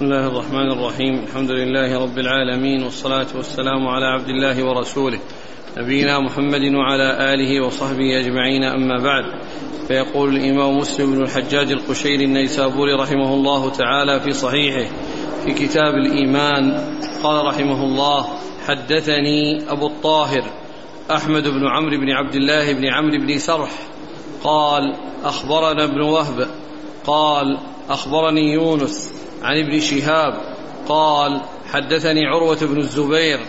[0.00, 1.24] بسم الله الرحمن الرحيم.
[1.24, 5.20] الحمد لله رب العالمين والصلاة والسلام على عبد الله ورسوله
[5.76, 8.64] نبينا محمد وعلى آله وصحبه أجمعين.
[8.64, 9.24] أما بعد
[9.88, 14.90] فيقول الإمام مسلم بن الحجاج القشيري النيسابوري رحمه الله تعالى في صحيحه
[15.44, 18.26] في كتاب الإيمان قال رحمه الله
[18.66, 20.44] حدثني أبو الطاهر
[21.10, 23.70] أحمد بن عمرو بن عبد الله بن عمرو بن سرح
[24.44, 24.94] قال
[25.24, 26.48] أخبرنا ابن وهب
[27.06, 27.58] قال
[27.90, 30.40] أخبرني يونس عن ابن شهاب
[30.88, 31.40] قال
[31.72, 33.40] حدثني عروة بن الزبير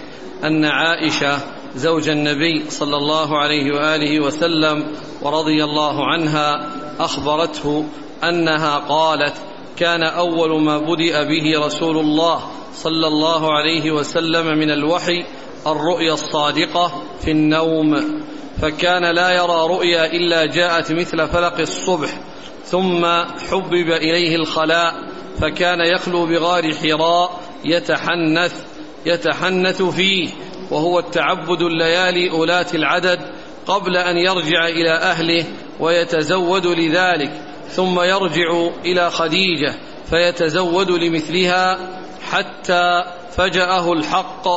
[0.43, 1.39] أن عائشة
[1.75, 6.69] زوج النبي صلى الله عليه وآله وسلم ورضي الله عنها
[6.99, 7.85] أخبرته
[8.23, 9.33] أنها قالت
[9.77, 12.41] كان أول ما بدأ به رسول الله
[12.73, 15.25] صلى الله عليه وسلم من الوحي
[15.67, 18.21] الرؤيا الصادقة في النوم
[18.61, 22.09] فكان لا يرى رؤيا إلا جاءت مثل فلق الصبح
[22.65, 23.05] ثم
[23.51, 28.53] حبب إليه الخلاء فكان يخلو بغار حراء يتحنث
[29.05, 30.29] يتحنث فيه
[30.71, 33.19] وهو التعبد الليالي أولاة العدد
[33.67, 35.45] قبل أن يرجع إلى أهله
[35.79, 39.75] ويتزود لذلك ثم يرجع إلى خديجة
[40.09, 41.77] فيتزود لمثلها
[42.31, 44.47] حتى فجأه الحق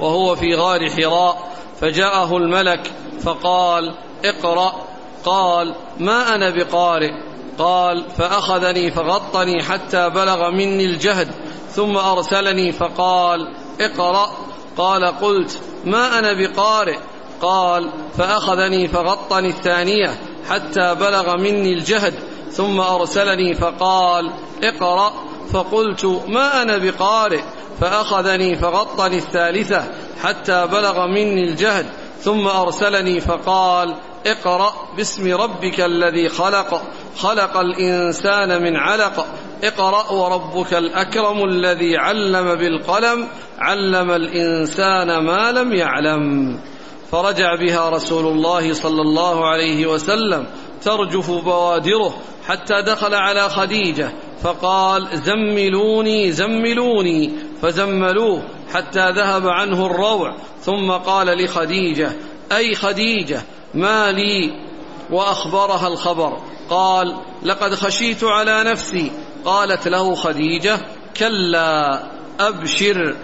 [0.00, 2.90] وهو في غار حراء فجاءه الملك
[3.22, 4.86] فقال اقرأ
[5.24, 11.30] قال ما أنا بقارئ؟ قال فأخذني فغطني حتى بلغ مني الجهد
[11.70, 14.30] ثم أرسلني فقال اقرأ.
[14.76, 16.98] قال قلت ما أنا بقارئ؟
[17.42, 22.14] قال فأخذني فغطني الثانية حتى بلغ مني الجهد
[22.50, 25.12] ثم أرسلني فقال اقرأ.
[25.52, 27.42] فقلت ما أنا بقارئ؟
[27.80, 29.84] فأخذني فغطني الثالثة
[30.22, 31.86] حتى بلغ مني الجهد
[32.20, 36.82] ثم أرسلني فقال اقرأ باسم ربك الذي خلق.
[37.16, 39.26] خلق الإنسان من علق.
[39.64, 43.28] اقرأ وربك الأكرم الذي علم بالقلم.
[43.58, 46.58] علم الإنسان ما لم يعلم.
[47.12, 50.46] فرجع بها رسول الله صلى الله عليه وسلم.
[50.82, 52.14] ترجف بوادره
[52.46, 54.12] حتى دخل على خديجة.
[54.42, 57.30] فقال زملوني زملوني.
[57.62, 58.42] فزملوه
[58.74, 60.36] حتى ذهب عنه الروع.
[60.60, 62.12] ثم قال لخديجة
[62.56, 63.42] أي خديجة
[63.74, 64.52] ما لي
[65.10, 66.40] وأخبرها الخبر.
[66.70, 69.12] قال لقد خشيت على نفسي.
[69.44, 70.78] قالت له خديجة
[71.16, 72.02] كلا
[72.40, 73.16] أبشر.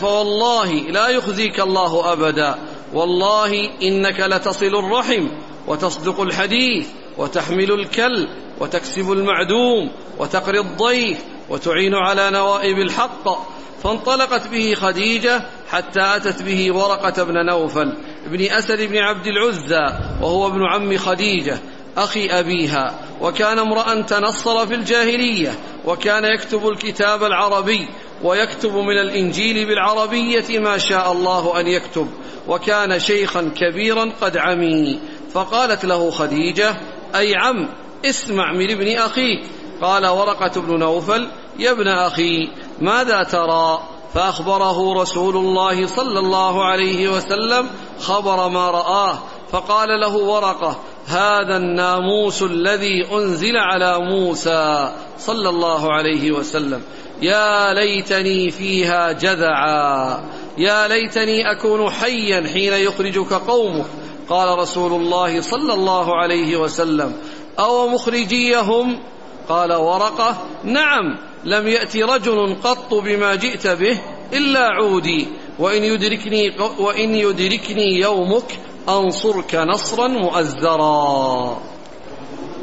[0.00, 2.58] فوالله لا يخزيك الله أبدا.
[2.94, 5.28] والله إنك لتصل الرحم
[5.66, 6.86] وتصدق الحديث
[7.18, 8.28] وتحمل الكل
[8.60, 11.18] وتكسب المعدوم وتقري الضيف
[11.48, 13.50] وتعين على نوائب الحق.
[13.82, 17.92] فانطلقت به خديجة حتى أتت به ورقة بن نوفل.
[18.30, 21.58] بن أسد بن عبد العزى وهو ابن عم خديجة
[21.96, 25.54] أخي أبيها وكان امرأ تنصر في الجاهلية
[25.84, 27.88] وكان يكتب الكتاب العربي
[28.22, 32.08] ويكتب من الإنجيل بالعربية ما شاء الله أن يكتب
[32.48, 35.00] وكان شيخا كبيرا قد عمي.
[35.32, 36.76] فقالت له خديجة
[37.14, 37.68] أي عم
[38.04, 39.44] اسمع من ابن أخيك.
[39.82, 42.48] قال ورقة بن نوفل يا ابن أخي
[42.80, 43.82] ماذا ترى؟
[44.14, 49.18] فأخبره رسول الله صلى الله عليه وسلم خبر ما رآه
[49.52, 50.76] فقال له ورقة
[51.06, 56.82] هذا الناموس الذي أنزل على موسى صلى الله عليه وسلم.
[57.22, 60.24] يا ليتني فيها جذعا.
[60.58, 63.86] يا ليتني أكون حيا حين يخرجك قومك.
[64.28, 67.12] قال رسول الله صلى الله عليه وسلم.
[67.58, 69.00] أو مخرجيهم؟
[69.48, 71.29] قال ورقة نعم.
[71.44, 73.98] لم يأتي رجل قط بما جئت به
[74.32, 75.28] إلا عودي
[75.58, 78.58] وإن يدركني, وإن يدركني يومك
[78.88, 81.58] أنصرك نصرا مؤزرا.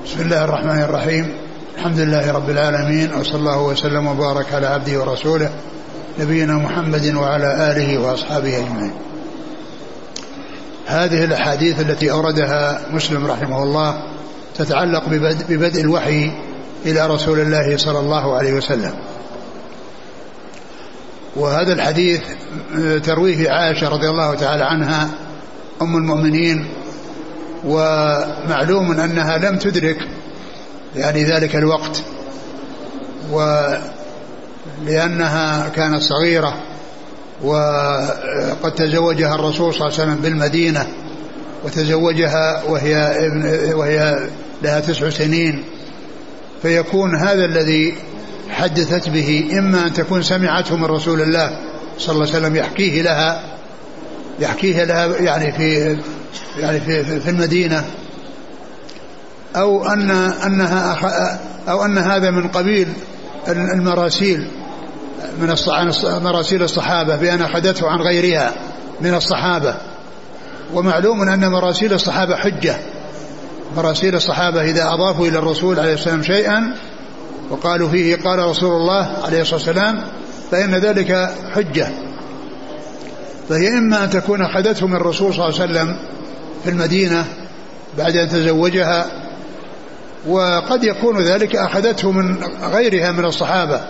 [0.05, 1.38] بسم الله الرحمن الرحيم.
[1.77, 5.51] الحمد لله رب العالمين وصلى الله وسلم وبارك على عبده ورسوله
[6.19, 8.94] نبينا محمد وعلى آله وأصحابه أجمعين.
[10.85, 14.03] هذه الأحاديث التي أوردها مسلم رحمه الله
[14.55, 16.31] تتعلق ببدء, ببدء الوحي
[16.91, 18.94] إلى رسول الله صلى الله عليه وسلم.
[21.35, 22.21] وهذا الحديث
[23.03, 25.09] ترويه عائشة رضي الله تعالى عنها
[25.81, 26.67] أم المؤمنين
[27.65, 29.97] ومعلوم أنها لم تدرك
[30.95, 32.01] يعني ذلك الوقت
[34.85, 36.53] ولأنها كانت صغيرة
[37.44, 40.88] وقد تزوجها الرسول صلى الله عليه وسلم بالمدينة
[41.65, 42.95] وتزوجها وهي
[43.73, 44.27] وهي
[44.63, 45.63] لها تسع سنين
[46.62, 47.95] فيكون هذا الذي
[48.50, 51.50] حدثت به إما أن تكون سمعته من رسول الله
[51.98, 53.44] صلى الله عليه وسلم يحكيه لها
[54.39, 55.98] يحكيه لها يعني في
[56.59, 57.86] يعني في في المدينة
[59.56, 60.12] أو أن
[60.45, 60.98] أنها
[61.69, 62.88] أو أن هذا من قبيل
[63.48, 64.48] المراسيل
[65.39, 65.56] من
[66.03, 68.53] مراسيل الصحابة بأن أخذته عن غيرها
[69.01, 69.77] من الصحابة.
[70.74, 72.77] ومعلوم أن مراسيل الصحابة حجة.
[73.75, 76.75] مراسيل الصحابة إذا أضافوا إلى الرسول عليه السلام شيئا
[77.49, 80.03] وقالوا فيه قال رسول الله عليه الصلاة والسلام
[80.51, 81.87] فإن ذلك حجة.
[83.49, 85.99] فهي إما أن تكون أخذته من الرسول صلى الله عليه وسلم
[86.63, 87.25] في المدينة
[87.97, 89.05] بعد أن تزوجها
[90.27, 93.81] وقد يكون ذلك أخذته من غيرها من الصحابة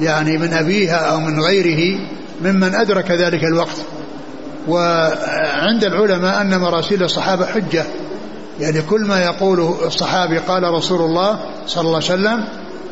[0.00, 2.00] يعني من أبيها أو من غيره
[2.42, 3.76] ممن أدرك ذلك الوقت.
[4.68, 7.84] وعند العلماء أن مراسيل الصحابة حجة.
[8.60, 12.44] يعني كل ما يقوله الصحابي قال رسول الله صلى الله عليه وسلم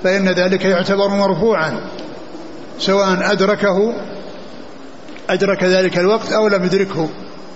[0.04, 1.80] فإن ذلك يعتبر مرفوعا
[2.78, 3.94] سواء أدركه
[5.30, 7.08] أدرك ذلك الوقت أو لم يدركه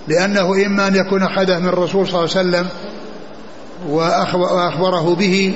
[0.07, 2.67] لأنه إما أن يكون أخذه من الرسول صلى الله عليه وسلم
[3.89, 5.55] وأخبره به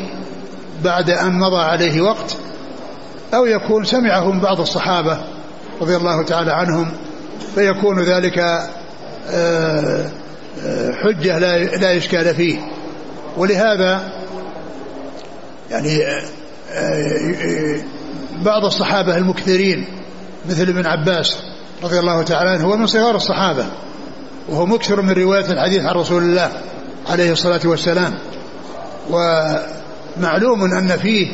[0.84, 2.38] بعد أن مضى عليه وقت
[3.34, 5.18] أو يكون سمعه من بعض الصحابة
[5.82, 6.92] رضي الله تعالى عنهم
[7.56, 8.40] فيكون ذلك
[9.30, 10.06] آه،
[11.04, 11.38] حجة
[11.78, 12.60] لا إشكال فيه.
[13.38, 14.02] ولهذا
[15.72, 16.00] يعني
[16.72, 17.82] آه،
[18.42, 19.86] بعض الصحابة المكثرين
[20.50, 21.38] مثل ابن عباس
[21.84, 23.66] رضي الله تعالى عنه هو من صغار الصحابة
[24.50, 26.52] وهو مكثر من رواية الحديث عن رسول الله
[27.10, 28.14] عليه الصلاة والسلام.
[29.10, 31.28] ومعلوم أن فيه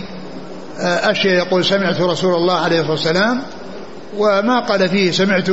[0.79, 3.41] أشياء يقول سمعت رسول الله عليه الصلاة والسلام
[4.17, 5.50] وما قال فيه سمعت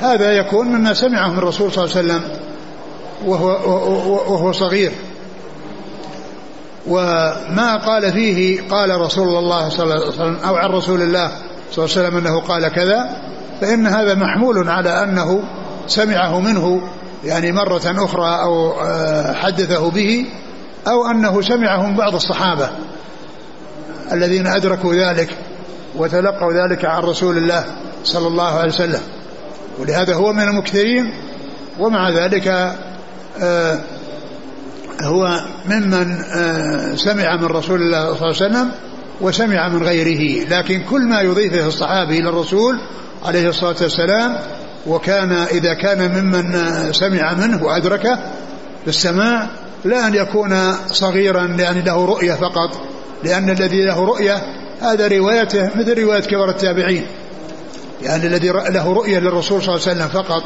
[0.00, 2.41] هذا يكون مما سمعه من الرسول صلى الله عليه وسلم.
[3.26, 3.48] وهو,
[4.32, 4.92] وهو صغير.
[6.86, 11.28] وما قال فيه قال رسول الله صلى الله عليه وسلم أو عن رسول الله
[11.70, 13.16] صلى الله عليه وسلم أنه قال كذا
[13.60, 15.42] فإن هذا محمول على أنه
[15.86, 16.82] سمعه منه
[17.24, 20.26] يعني مرة أخرى أو آه، حدثه به
[20.88, 22.70] أو أنه سمعه من بعض الصحابة
[24.12, 25.36] الذين أدركوا ذلك
[25.96, 27.64] وتلقوا ذلك عن رسول الله
[28.04, 29.00] صلى الله عليه وسلم.
[29.78, 31.12] ولهذا هو من المكثرين
[31.78, 32.74] ومع ذلك
[35.02, 38.70] هو ممن آه سمع من رسول الله صلى الله عليه وسلم
[39.20, 40.48] وسمع من غيره.
[40.48, 42.80] لكن كل ما يضيفه الصحابي إلى الرسول
[43.24, 44.38] عليه الصلاة والسلام
[44.86, 46.52] وكان إذا كان ممن
[46.92, 48.18] سمع منه وأدركه
[48.86, 49.48] بالسماع
[49.84, 52.80] لا أن يكون صغيرا يعني له رؤية فقط.
[53.24, 54.42] لأن الذي له رؤية
[54.80, 57.06] هذا روايته مثل رواية كبار التابعين.
[58.02, 60.42] يعني الذي له رؤية للرسول صلى الله عليه وسلم فقط.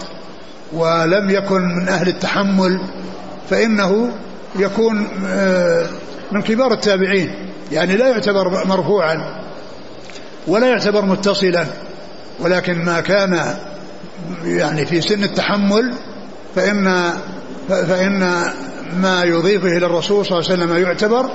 [0.72, 2.80] ولم يكن من أهل التحمل
[3.50, 4.12] فإنه
[4.56, 5.86] يكون آه،
[6.32, 7.34] من كبار التابعين
[7.72, 9.42] يعني لا يعتبر مرفوعا
[10.46, 11.66] ولا يعتبر متصلا
[12.40, 13.56] ولكن ما كان
[14.44, 15.94] يعني في سن التحمل
[16.56, 17.12] فإن
[17.68, 18.42] فإن
[18.96, 21.30] ما يضيفه إلى الرسول صلى الله عليه وسلم يعتبر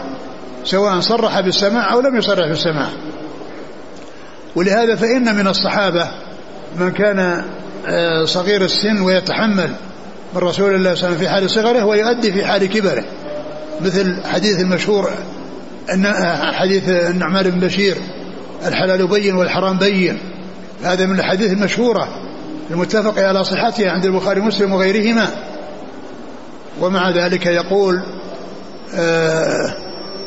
[0.64, 2.88] سواء صرح بالسماع أو لم يصرح بالسماع.
[4.56, 6.08] ولهذا فإن من الصحابة
[6.80, 7.46] من كان
[8.26, 9.70] صغير السن ويتحمل
[10.34, 13.04] من رسول الله صلى الله عليه وسلم في حال صغره ويؤدي في حال كبره.
[13.82, 15.12] مثل حديث المشهور
[16.06, 17.98] آه، حديث النعمان بن بشير
[18.66, 20.18] الحلال بين والحرام بين.
[20.84, 22.08] هذا من الحديث المشهورة
[22.72, 25.28] المتفق على صحتها عند البخاري ومسلم وغيرهما.
[26.82, 28.02] ومع ذلك يقول
[28.96, 29.74] آه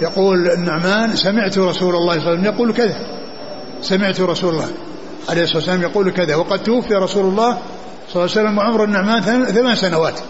[0.01, 2.97] يقول النعمان سمعت رسول الله صلى الله عليه وسلم يقول كذا.
[3.83, 4.69] سمعت رسول الله.
[5.29, 7.59] عليه الصلاة والسلام يقول كذا وقد توفي رسول الله
[8.13, 10.21] صلى الله عليه وسلم وعمر النعمان ثمان سنوات.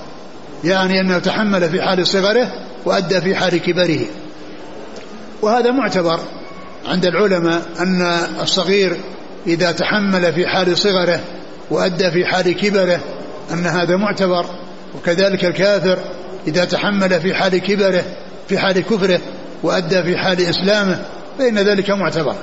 [0.64, 2.52] يعني أنه تحمل في حال صغره
[2.84, 4.00] وأدى في حال كبره.
[5.42, 6.20] وهذا معتبر
[6.86, 8.02] عند العلماء أن
[8.40, 8.96] الصغير
[9.46, 11.20] إذا تحمل في حال صغره
[11.70, 13.00] وأدى في حال كبره
[13.52, 14.46] أن هذا معتبر.
[14.96, 15.98] وكذلك الكافر
[16.46, 18.04] إذا تحمل في حال كبره
[18.48, 19.20] في حال كفره
[19.62, 21.02] وأدى في حال إسلامه
[21.38, 22.34] فإن ذلك معتبر.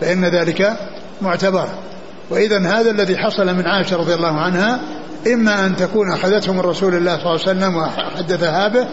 [0.00, 0.76] فإن ذلك
[1.22, 1.68] معتبر.
[2.30, 4.80] وإذا هذا الذي حصل من عائشة رضي الله عنها
[5.26, 8.86] إما أن تكون أخذته من رسول الله صلى الله عليه وسلم وحدثها به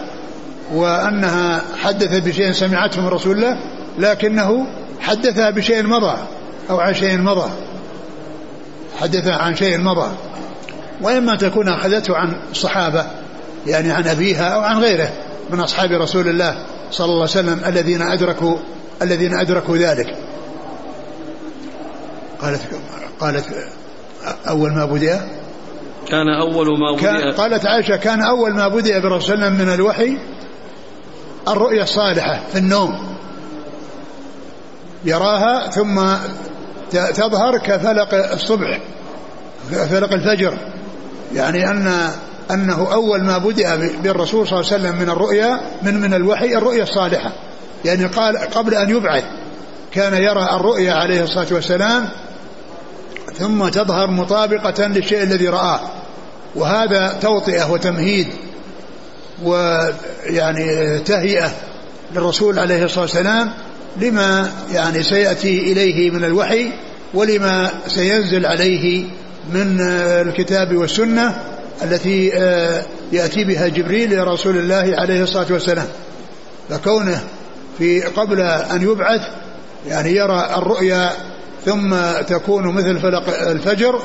[0.72, 3.58] وأنها حدثت بشيء سمعته من رسول الله
[3.98, 4.66] لكنه
[5.00, 6.16] حدثها بشيء مضى
[6.70, 7.50] أو عن شيء مضى.
[9.00, 10.10] حدثها عن شيء مضى.
[11.02, 13.06] وإما تكون أخذته عن الصحابة
[13.66, 15.08] يعني عن أبيها أو عن غيره
[15.50, 16.56] من أصحاب رسول الله
[16.90, 18.56] صلى الله عليه وسلم الذين أدركوا
[19.02, 20.16] الذين أدركوا ذلك.
[22.44, 22.60] قالت
[23.20, 23.44] قالت
[24.48, 25.20] أول ما بدأ؟
[26.08, 27.32] كان أول ما بدأ.
[27.32, 30.18] قالت عائشة كان أول ما بدأ برسول الله من الوحي
[31.48, 33.16] الرؤيا الصالحة في النوم.
[35.04, 36.04] يراها ثم
[36.90, 38.80] تظهر كفلق الصبح
[39.70, 40.58] فلق الفجر.
[41.34, 42.10] يعني أن
[42.50, 46.82] أنه أول ما بدأ بالرسول صلى الله عليه وسلم من الرؤيا من من الوحي الرؤيا
[46.82, 47.32] الصالحة.
[47.84, 49.24] يعني قال قبل أن يبعث
[49.92, 52.08] كان يرى الرؤيا عليه الصلاة والسلام
[53.38, 55.80] ثم تظهر مطابقة للشيء الذي رآه.
[56.54, 58.26] وهذا توطئة وتمهيد
[59.42, 61.52] ويعني تهيئة
[62.14, 63.52] للرسول عليه الصلاة والسلام
[63.96, 66.72] لما يعني سيأتي إليه من الوحي
[67.14, 69.04] ولما سينزل عليه
[69.52, 69.80] من
[70.26, 71.40] الكتاب والسنة
[71.82, 75.86] التي آه، يأتي بها جبريل إلى رسول الله عليه الصلاة والسلام.
[76.70, 77.20] فكونه
[77.78, 79.20] في قبل أن يبعث
[79.88, 81.10] يعني يرى الرؤيا
[81.64, 81.94] ثم
[82.28, 84.00] تكون مثل فلق الفجر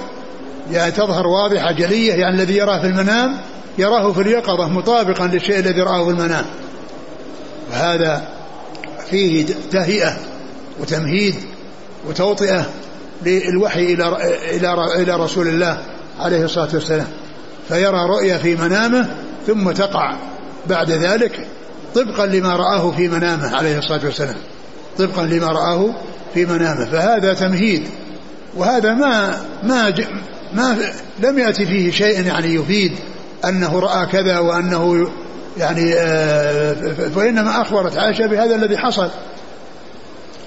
[0.71, 3.37] يعني تظهر واضحة جلية يعني الذي يراه في المنام
[3.77, 6.45] يراه في اليقظة مطابقا للشيء الذي رآه في المنام.
[7.71, 8.29] وهذا
[9.09, 10.17] فيه تهيئة
[10.79, 11.35] وتمهيد
[12.07, 12.65] وتوطئة
[13.25, 14.17] للوحي إلى
[14.55, 15.81] إلى إلى رسول الله
[16.19, 17.07] عليه الصلاة والسلام.
[17.67, 19.15] فيرى رؤيا في منامه
[19.47, 20.15] ثم تقع
[20.67, 21.47] بعد ذلك
[21.95, 24.37] طبقا لما رآه في منامه عليه الصلاة والسلام.
[24.97, 25.89] طبقا لما رآه
[26.33, 27.83] في منامه فهذا تمهيد.
[28.55, 29.93] وهذا ما ما
[30.53, 30.77] ما
[31.19, 32.91] لم يأتي فيه شيء يعني يفيد
[33.45, 35.09] أنه رأى كذا وأنه
[35.57, 36.73] يعني آه،
[37.15, 39.09] فإنما أخبرت عائشة بهذا الذي حصل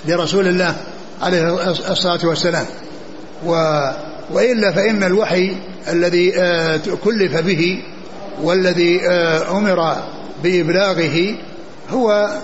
[0.08, 0.76] لرسول الله
[1.22, 2.66] عليه الصلاة والسلام.
[3.46, 3.52] و
[4.30, 5.56] وإلا فإن الوحي
[5.88, 7.82] الذي آه، كلف به
[8.42, 9.96] والذي آه، أمر
[10.42, 11.36] بإبلاغه
[11.90, 12.38] هو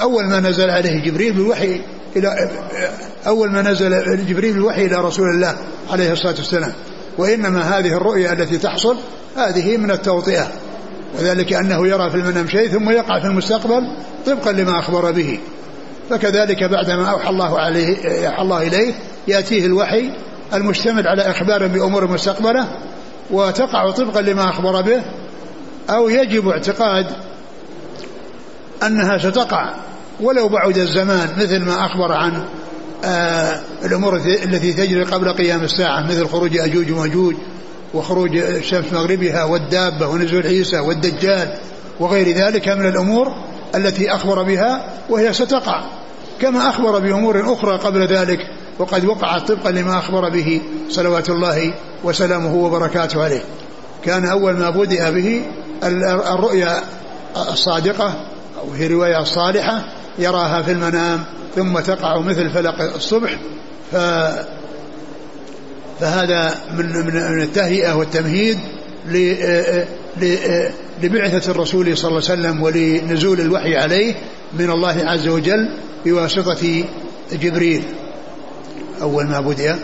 [0.00, 1.80] أول ما نزل عليه جبريل بالوحي
[2.16, 2.50] إلى
[3.26, 5.56] أول ما نزل جبريل الوحي إلى رسول الله
[5.90, 6.72] عليه الصلاة والسلام.
[7.18, 8.96] وإنما هذه الرؤيا التي تحصل
[9.36, 10.48] هذه من التوطئة.
[11.18, 15.38] وذلك أنه يرى في المنام شيء ثم يقع في المستقبل طبقا لما أخبر به.
[16.10, 18.94] فكذلك بعدما أوحى الله عليه يوحى الله إليه
[19.28, 20.12] يأتيه الوحي
[20.54, 22.68] المشتمل على إخبار بأمور مستقبلة
[23.30, 25.02] وتقع طبقا لما أخبر به
[25.90, 27.06] أو يجب اعتقاد
[28.82, 29.74] أنها ستقع.
[30.22, 32.44] ولو بعد الزمان مثل ما أخبر عن
[33.04, 37.34] آه الأمور التي تجري قبل قيام الساعة مثل خروج أجوج ومجوج
[37.94, 41.58] وخروج الشمس مغربها والدابة ونزول عيسى والدجال
[42.00, 43.28] وغير ذلك من الأمور
[43.74, 45.84] التي أخبر بها وهي ستقع.
[46.40, 48.38] كما أخبر بأمور أخرى قبل ذلك
[48.78, 51.74] وقد وقعت طبقا لما أخبر به صلوات الله
[52.04, 53.42] وسلامه وبركاته عليه.
[54.04, 55.42] كان أول ما بدأ به
[56.34, 56.82] الرؤيا
[57.52, 58.14] الصادقة
[58.58, 59.84] أو هي رواية الصالحة
[60.18, 61.24] يراها في المنام
[61.56, 63.38] ثم تقع مثل فلق الصبح
[63.92, 63.96] ف
[66.00, 68.58] فهذا من من التهيئة والتمهيد
[71.02, 74.14] لبعثة الرسول صلى الله عليه وسلم ولنزول الوحي عليه
[74.58, 75.68] من الله عز وجل
[76.06, 76.84] بواسطة
[77.32, 77.82] جبريل.
[79.02, 79.78] أول ما بدأ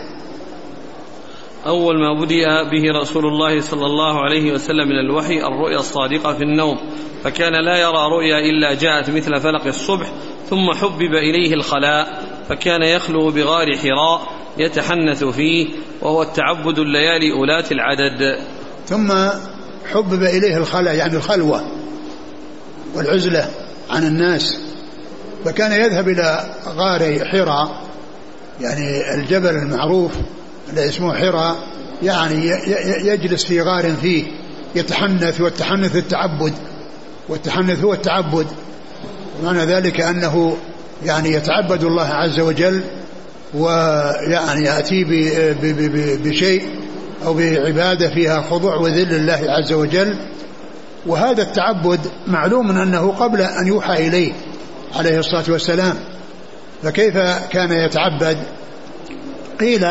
[1.65, 6.43] أول ما بدأ به رسول الله صلى الله عليه وسلم من الوحي الرؤيا الصادقة في
[6.43, 6.77] النوم.
[7.23, 10.11] فكان لا يرى رؤيا إلا جاءت مثل فلق الصبح
[10.49, 12.23] ثم حبب إليه الخلاء.
[12.49, 15.67] فكان يخلو بغار حراء يتحنث فيه
[16.01, 18.39] وهو التعبد الليالي أولات العدد.
[18.85, 19.13] ثم
[19.93, 21.61] حبب إليه الخلاء يعني الخلوة
[22.95, 23.49] والعزلة
[23.89, 24.59] عن الناس.
[25.45, 27.83] فكان يذهب إلى غار حراء
[28.61, 30.11] يعني الجبل المعروف.
[30.73, 31.55] الذي اسمه حراء
[32.03, 32.51] يعني
[33.03, 34.25] يجلس في غار فيه
[34.75, 36.53] يتحنث والتحنث التعبد
[37.29, 38.47] والتحنث هو التعبد.
[39.39, 40.57] ومعنى ذلك أنه
[41.05, 42.81] يعني يتعبد الله عز وجل
[43.53, 45.03] ويعني يأتي
[46.23, 46.63] بشيء
[47.25, 50.15] أو بعبادة فيها خضوع وذل الله عز وجل.
[51.05, 54.33] وهذا التعبد معلوم أنه قبل أن يوحى إليه
[54.95, 55.95] عليه الصلاة والسلام.
[56.83, 57.17] فكيف
[57.49, 58.37] كان يتعبد؟
[59.59, 59.87] قيل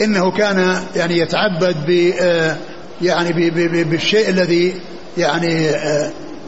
[0.00, 1.90] إنه كان يعني يتعبد ب
[3.02, 3.50] يعني
[3.84, 4.74] بالشيء الذي
[5.18, 5.68] يعني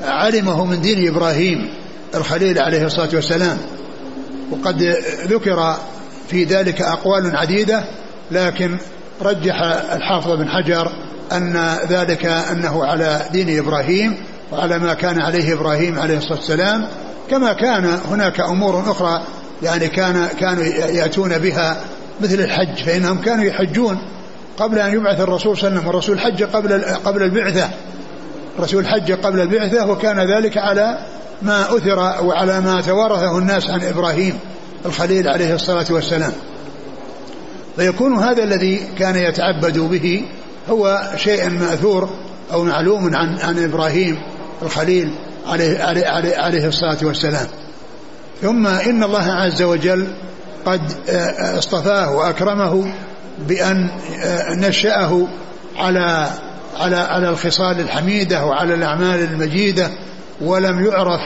[0.04, 1.68] علمه من دين إبراهيم
[2.14, 3.58] الخليل عليه الصلاة والسلام.
[4.50, 4.82] وقد
[5.26, 5.76] ذكر
[6.28, 7.84] في ذلك أقوال عديدة
[8.30, 8.78] لكن
[9.22, 9.62] رجح
[9.92, 10.92] الحافظ بن حجر
[11.32, 14.16] أن ذلك أنه على دين إبراهيم
[14.52, 16.88] وعلى ما كان عليه إبراهيم عليه الصلاة والسلام.
[17.30, 19.22] كما كان هناك أمور أخرى
[19.62, 21.76] يعني كان كانوا يأتون بها
[22.20, 23.98] مثل الحج فإنهم كانوا يحجون
[24.58, 25.86] قبل أن يبعث الرسول صلى الله عليه وسلم.
[25.86, 27.68] والرسول حج قبل قبل البعثة.
[28.58, 30.98] الرسول حج قبل البعثة وكان ذلك على
[31.42, 34.38] ما أثر وعلى ما توارثه الناس عن إبراهيم
[34.86, 36.32] الخليل عليه الصلاة والسلام.
[37.76, 40.24] فيكون هذا الذي كان يتعبد به
[40.68, 42.10] هو شيء مأثور
[42.52, 44.18] أو معلوم عن عن إبراهيم
[44.62, 45.12] الخليل
[45.46, 47.46] عليه, عليه, عليه الصلاة والسلام.
[48.42, 50.06] ثم إن الله عز وجل
[50.68, 50.80] قد
[51.58, 52.92] اصطفاه وأكرمه
[53.38, 53.88] بأن
[54.50, 55.26] نشأه
[55.76, 56.28] على
[56.80, 59.90] على على الخصال الحميدة وعلى الأعمال المجيدة
[60.40, 61.20] ولم يعرف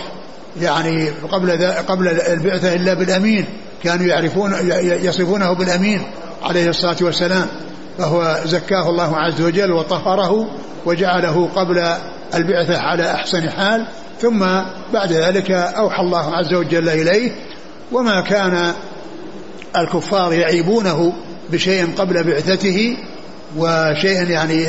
[0.61, 3.45] يعني قبل قبل البعثة إلا بالأمين.
[3.85, 6.03] كانوا يعرفون يصفونه بالأمين
[6.43, 7.47] عليه الصلاة والسلام.
[7.99, 10.47] فهو زكاه الله عز وجل وطهره
[10.87, 11.95] وجعله قبل
[12.35, 13.87] البعثة على أحسن حال.
[14.21, 14.39] ثم
[14.93, 17.33] بعد ذلك أوحى الله عز وجل إليه.
[17.93, 18.73] وما كان
[19.77, 21.13] الكفار يعيبونه
[21.53, 22.97] بشيء قبل بعثته
[23.57, 24.65] وشيء يعني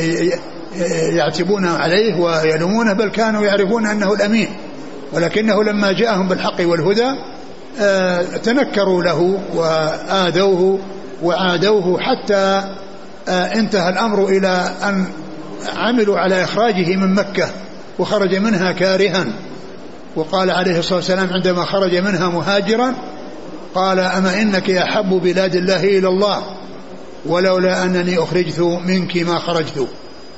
[1.16, 4.48] يعتبون عليه ويلومونه بل كانوا يعرفون أنه الأمين.
[5.14, 7.12] ولكنه لما جاءهم بالحق والهدى
[7.80, 10.80] آه، تنكروا له وآذوه
[11.24, 12.64] وعادوه حتى
[13.28, 15.06] آه، انتهى الأمر إلى أن
[15.76, 17.50] عملوا على إخراجه من مكة
[18.00, 19.26] وخرج منها كارها.
[20.16, 22.94] وقال عليه الصلاة والسلام عندما خرج منها مهاجرا
[23.76, 26.44] قال أما إنك أحب بلاد الله إلى الله
[27.26, 29.88] ولولا أنني أخرجت منك ما خرجت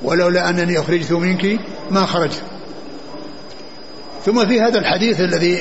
[0.02, 2.42] ولولا أنني أخرجت منك ما خرجت.
[4.26, 5.56] ثم في هذا الحديث الذي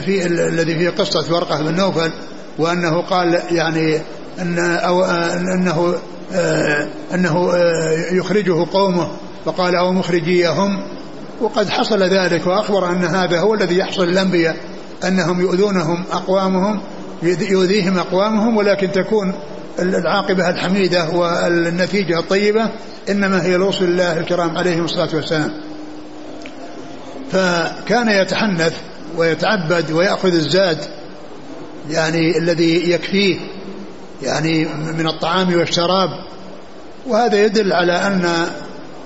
[0.00, 2.10] في الذي فيه قصة ورقة بن نوفل
[2.58, 4.00] وأنه قال يعني
[4.38, 5.94] أن أو أنه
[7.14, 7.52] أنه
[8.12, 9.08] يخرجه قومه
[9.44, 10.82] فقال أو مخرجيهم.
[11.40, 14.56] وقد حصل ذلك وأخبر أن هذا هو الذي يحصل للأنبياء
[15.04, 16.80] أنهم يؤذونهم أقوامهم
[17.22, 19.34] يؤذيهم أقوامهم ولكن تكون
[19.78, 22.70] العاقبة الحميدة والنتيجة الطيبة
[23.10, 25.50] إنما هي لرسل الله الكرام عليهم الصلاة والسلام.
[27.32, 28.72] فكان يتحنث
[29.16, 30.78] ويتعبد ويأخذ الزاد
[31.90, 33.38] يعني الذي يكفيه
[34.22, 34.64] يعني
[34.98, 36.10] من الطعام والشراب.
[37.06, 38.46] وهذا يدل على أن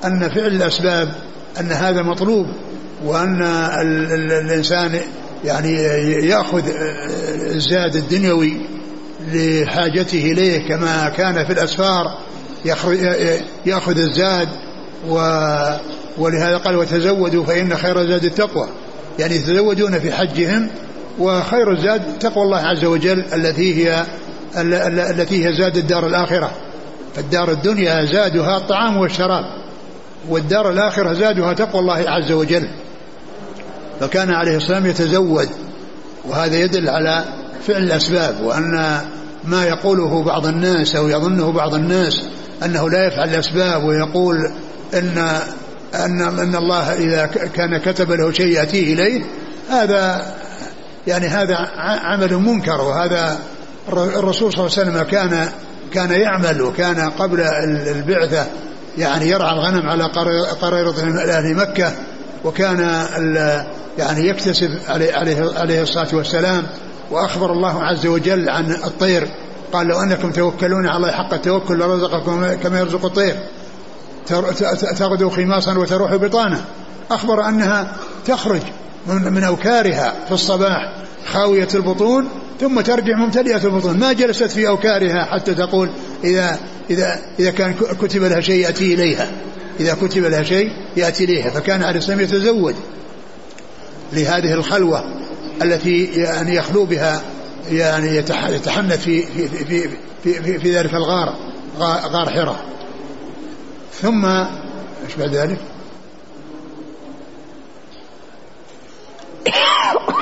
[0.05, 1.15] أن فعل الأسباب
[1.61, 2.47] أن هذا مطلوب
[3.05, 3.43] وأن
[3.83, 5.01] الإنسان
[5.45, 5.73] يعني
[6.29, 6.63] يأخذ
[7.59, 8.61] الزاد الدنيوي
[9.33, 12.19] لحاجته إليه كما كان في الأسفار
[13.67, 14.49] يأخذ الزاد
[15.09, 15.19] و
[16.19, 18.69] ولهذا قال وتزودوا فإن خير الزاد التقوى.
[19.19, 20.71] يعني يتزودون في حجهم
[21.19, 24.05] وخير الزاد تقوى الله عز وجل التي هي
[25.11, 26.51] التي هي زاد الدار الآخرة.
[27.15, 29.45] فالدار الدنيا زادها الطعام والشراب
[30.29, 32.69] والدار الآخرة زادها تقوى الله عز وجل.
[34.01, 35.49] فكان عليه السلام يتزود
[36.29, 37.25] وهذا يدل على
[37.67, 39.01] فعل الأسباب وأن
[39.45, 42.23] ما يقوله بعض الناس أو يظنه بعض الناس
[42.65, 44.51] أنه لا يفعل الأسباب ويقول
[44.95, 45.19] أن
[45.95, 49.25] أن أن الله إذا كان كتب له شيء يأتيه إليه
[49.71, 50.35] هذا
[51.07, 51.55] يعني هذا
[52.03, 53.39] عمل منكر وهذا
[53.93, 55.49] الرسول صلى الله عليه وسلم كان
[55.93, 57.41] كان يعمل وكان قبل
[57.89, 58.47] البعثة
[58.99, 60.05] يعني يرعى الغنم على
[60.61, 60.95] قريرة
[61.31, 61.93] أهل مكة
[62.45, 63.05] وكان
[63.99, 65.13] يعني يكتسب عليه,
[65.57, 66.67] عليه الصلاة والسلام.
[67.11, 69.29] وأخبر الله عز وجل عن الطير.
[69.73, 73.37] قال لو أنكم توكلون على الله حق التوكل لرزقكم كما يرزق الطير.
[74.99, 76.65] تغدو خماصا وتروح بطانة.
[77.11, 77.93] أخبر أنها
[78.27, 78.61] تخرج
[79.07, 80.93] من, من أوكارها في الصباح
[81.27, 82.29] خاوية البطون
[82.61, 83.99] ثم ترجع ممتلئة البطون.
[83.99, 85.91] ما جلست في أوكارها حتى تقول
[86.25, 86.59] إذا
[86.91, 89.31] إذا إذا كان كتب لها شيء يأتي إليها.
[89.81, 91.51] إذا كتب لها شيء يأتي إليها.
[91.51, 92.75] فكان عليه السلام يتزوج
[94.13, 95.05] لهذه الخلوة.
[95.63, 97.23] التي يعني يخلو بها
[97.71, 99.89] يعني يتحنث في في في
[100.23, 101.37] في, في, في ذلك الغار
[102.13, 102.65] غار حراء
[103.93, 105.59] ثم إيش بعد ذلك؟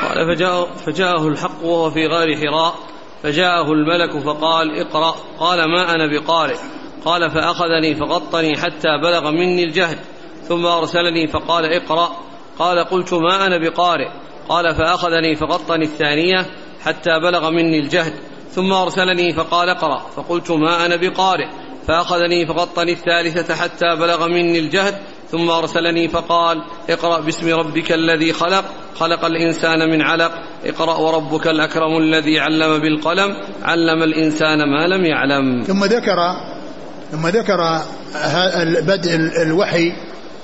[0.03, 2.75] قال فجاء فجاءه الحق وهو في غار حراء.
[3.23, 5.15] فجاءه الملك فقال اقرأ.
[5.39, 6.57] قال ما أنا بقارئ.
[7.05, 9.99] قال فأخذني فغطني حتى بلغ مني الجهد.
[10.49, 12.17] ثم أرسلني فقال اقرأ.
[12.59, 14.09] قال قلت ما أنا بقارئ.
[14.49, 16.47] قال فأخذني فغطني الثانية
[16.81, 18.13] حتى بلغ مني الجهد
[18.55, 21.47] ثم أرسلني فقال اقرأ فقلت ما أنا بقارئ.
[21.89, 24.95] فأخذني فغطني الثالثة حتى بلغ مني الجهد
[25.31, 30.33] ثم أرسلني فقال اقرأ باسم ربك الذي خلق خلق الإنسان من علق.
[30.65, 35.63] اقرأ وربك الأكرم الذي علم بالقلم علم الإنسان ما لم يعلم.
[35.63, 36.37] ثم ذكر
[37.13, 37.81] ثم ذكر
[38.83, 39.93] بدء الوحي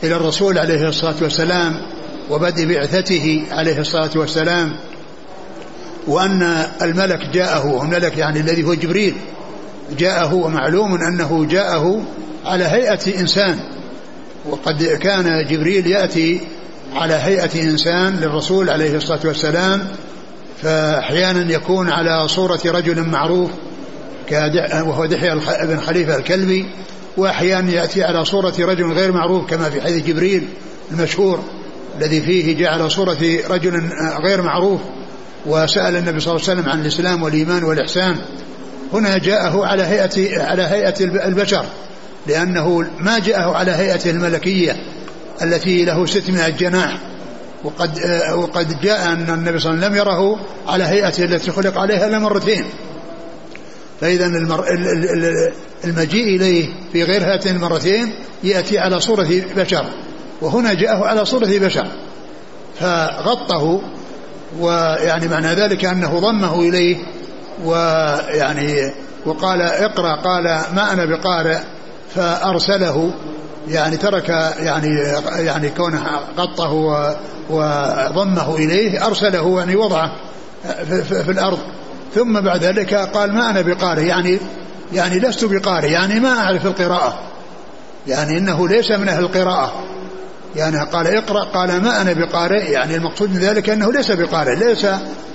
[0.04, 1.91] إلى الرسول عليه الصلاة والسلام.
[2.32, 4.76] وبدء بعثته عليه الصلاة والسلام
[6.06, 9.14] وأن الملك جاءه الملك يعني الذي هو جبريل
[9.98, 12.02] جاءه ومعلوم أنه جاءه
[12.44, 13.58] على هيئة إنسان
[14.48, 16.40] وقد كان جبريل يأتي
[16.94, 19.88] على هيئة إنسان للرسول عليه الصلاة والسلام
[20.62, 23.50] فأحيانا يكون على صورة رجل معروف
[24.72, 26.66] وهو دحية بن خليفة الكلبي
[27.16, 30.48] وأحيانا يأتي على صورة رجل غير معروف كما في حديث جبريل
[30.90, 31.42] المشهور.
[31.98, 33.18] الذي فيه جاء على صورة
[33.50, 33.90] رجل
[34.24, 34.80] غير معروف
[35.46, 38.16] وسأل النبي صلى الله عليه وسلم عن الإسلام والإيمان والإحسان.
[38.92, 41.64] هنا جاءه على هيئة على هيئة البشر
[42.26, 44.76] لأنه ما جاءه على هيئته الملكية
[45.42, 46.98] التي له 600 جناح
[47.64, 47.98] وقد
[48.34, 52.06] وقد جاء أن النبي صلى الله عليه وسلم لم يره على هيئته التي خلق عليها
[52.06, 52.64] إلا مرتين.
[54.00, 54.64] فإذا المر...
[55.84, 58.12] المجيء إليه في غير هاتين المرتين
[58.44, 59.84] يأتي على صورة بشر.
[60.42, 61.86] وهنا جاءه على صورة بشر
[62.80, 63.80] فغطه
[64.60, 66.96] ويعني معنى ذلك أنه ضمه إليه
[67.64, 68.92] ويعني
[69.26, 71.58] وقال اقرأ قال ما أنا بقارئ
[72.14, 73.14] فأرسله
[73.68, 74.28] يعني ترك
[74.58, 74.88] يعني
[75.36, 76.72] يعني كونه غطه
[77.50, 80.12] وضمه إليه أرسله يعني وضعه
[80.88, 81.58] في, في, في الأرض.
[82.14, 84.38] ثم بعد ذلك قال ما أنا بقارئ يعني
[84.92, 87.18] يعني لست بقارئ يعني ما أعرف القراءة
[88.08, 89.72] يعني إنه ليس من أهل القراءة.
[90.56, 94.84] يعني قال اقرأ قال ما أنا بقارئ؟ يعني المقصود من ذلك أنه ليس بقارئ ليس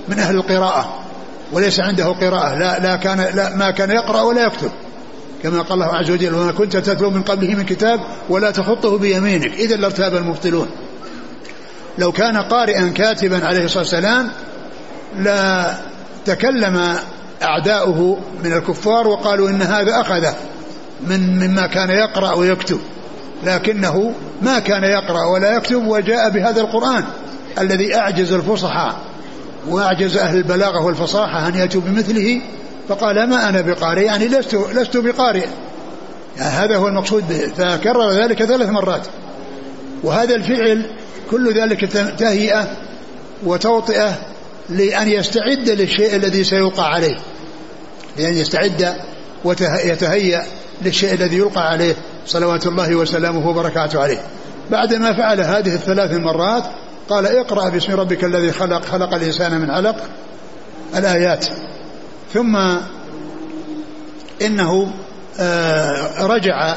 [0.08, 1.04] من أهل القراءة
[1.52, 4.70] وليس عنده قراءة لا, لا كان لا ما كان يقرأ ولا يكتب.
[5.42, 9.54] كما قال الله عز وجل وما كنت تتلو من قبله من كتاب ولا تخطه بيمينك.
[9.54, 10.68] إذا لارتاب المبطلون.
[11.98, 14.30] لو كان قارئا كاتبا عليه الصلاة والسلام
[15.18, 15.74] لا
[16.24, 16.96] تكلم
[17.42, 20.34] أعداؤه من الكفار وقالوا إن هذا أخذه
[21.06, 22.80] من مما كان يقرأ ويكتب.
[23.44, 27.04] لكنه ما كان يقرأ ولا يكتب وجاء بهذا القرآن
[27.58, 28.92] الذي أعجز الفصحى
[29.68, 32.40] وأعجز أهل البلاغة والفصاحة أن يأتوا بمثله
[32.88, 35.46] فقال ما أنا بقارئ؟ يعني لست لست بقارئ.
[36.36, 37.52] يعني هذا هو المقصود به.
[37.56, 39.06] فكرر ذلك ثلاث مرات.
[40.02, 40.90] وهذا الفعل
[41.30, 42.76] كل ذلك تهيئة
[43.46, 44.18] وتوطئة
[44.68, 47.16] لأن يستعد للشيء الذي سيوقع عليه.
[48.18, 48.94] لأن يستعد
[49.44, 50.42] ويتهيأ
[50.82, 51.94] للشيء الذي يلقى عليه
[52.26, 54.20] صلوات الله وسلامه وبركاته عليه.
[54.70, 56.64] بعدما فعل هذه الثلاث مرات
[57.08, 59.96] قال اقرأ باسم ربك الذي خلق خلق الإنسان من علق
[60.96, 61.46] الآيات.
[62.34, 62.56] ثم
[64.42, 64.90] إنه
[65.40, 66.76] آه، رجع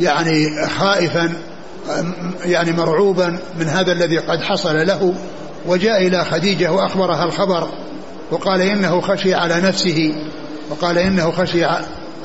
[0.00, 1.32] يعني خائفا
[2.44, 5.14] يعني مرعوبا من هذا الذي قد حصل له
[5.66, 7.68] وجاء إلى خديجة وأخبرها الخبر
[8.30, 10.14] وقال إنه خشي على نفسه
[10.70, 11.64] وقال إنه خشي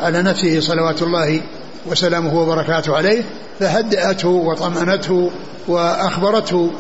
[0.02, 1.42] على نفسه صلوات الله
[1.86, 3.24] وسلامه وبركاته عليه
[3.60, 5.32] فهدأته وطمأنته
[5.68, 6.72] وأخبرته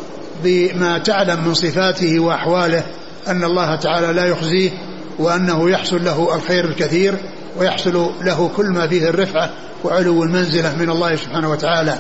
[0.43, 2.84] بما تعلم من صفاته وأحواله
[3.27, 4.71] أن الله تعالى لا يخزيه
[5.19, 7.15] وأنه يحصل له الخير الكثير
[7.60, 9.49] ويحصل له كل ما فيه الرفعة
[9.84, 11.95] وعلو المنزلة من الله سبحانه وتعالى.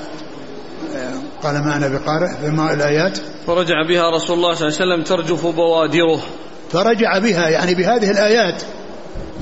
[1.43, 5.47] قال ما أنا بقارئ في الآيات؟ فرجع بها رسول الله صلى الله عليه وسلم ترجف
[5.47, 6.21] بوادره.
[6.71, 8.63] فرجع بها يعني بهذه الآيات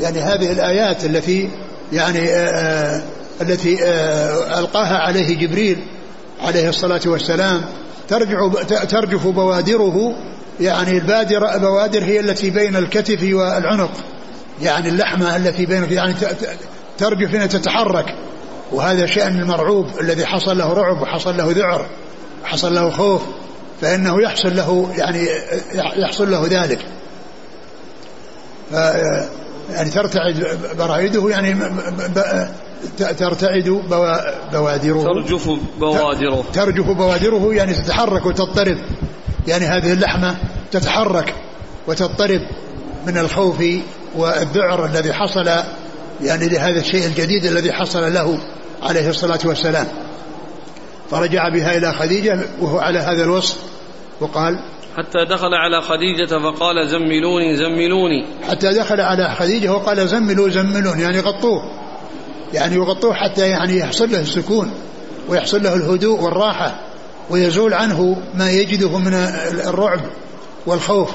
[0.01, 1.49] يعني هذه الآيات التي
[1.93, 3.01] يعني آه، آآ
[3.41, 5.77] التي آه، ألقاها عليه جبريل
[6.41, 7.61] عليه الصلاة والسلام.
[8.07, 10.15] ترجع ترجف بوادره.
[10.59, 13.91] يعني البادرة بوادر هي التي بين الكتف والعنق.
[14.61, 16.15] يعني اللحمة التي بين يعني
[16.97, 18.15] ترجف هنا تتحرك.
[18.71, 21.85] وهذا شأن المرعوب الذي حصل له رعب وحصل له ذعر
[22.43, 23.21] حصل له خوف.
[23.81, 25.27] فإنه يحصل له يعني
[25.95, 26.79] يحصل له ذلك.
[29.71, 31.55] يعني ترتعد برائده يعني
[32.97, 33.81] ترتعد
[34.51, 35.03] بوادره.
[35.03, 36.43] ترجف بوادره.
[36.53, 38.77] ترجف بوادره يعني تتحرك وتضطرب.
[39.47, 40.35] يعني هذه اللحمة
[40.71, 41.33] تتحرك
[41.87, 42.41] وتضطرب
[43.07, 43.63] من الخوف
[44.15, 45.49] والذعر الذي حصل
[46.21, 48.39] يعني لهذا الشيء الجديد الذي حصل له
[48.83, 49.87] عليه الصلاة والسلام.
[51.11, 53.57] فرجع بها إلى خديجة وهو على هذا الوصف
[54.19, 54.59] وقال
[54.97, 58.25] حتى دخل على خديجة فقال زملوني زملوني.
[58.49, 61.61] حتى دخل على خديجة وقال زملوا زملون يعني غطوه.
[62.53, 64.71] يعني يغطوه حتى يعني يحصل له السكون
[65.29, 66.79] ويحصل له الهدوء والراحة
[67.29, 69.13] ويزول عنه ما يجده من
[69.67, 69.99] الرعب
[70.65, 71.11] والخوف.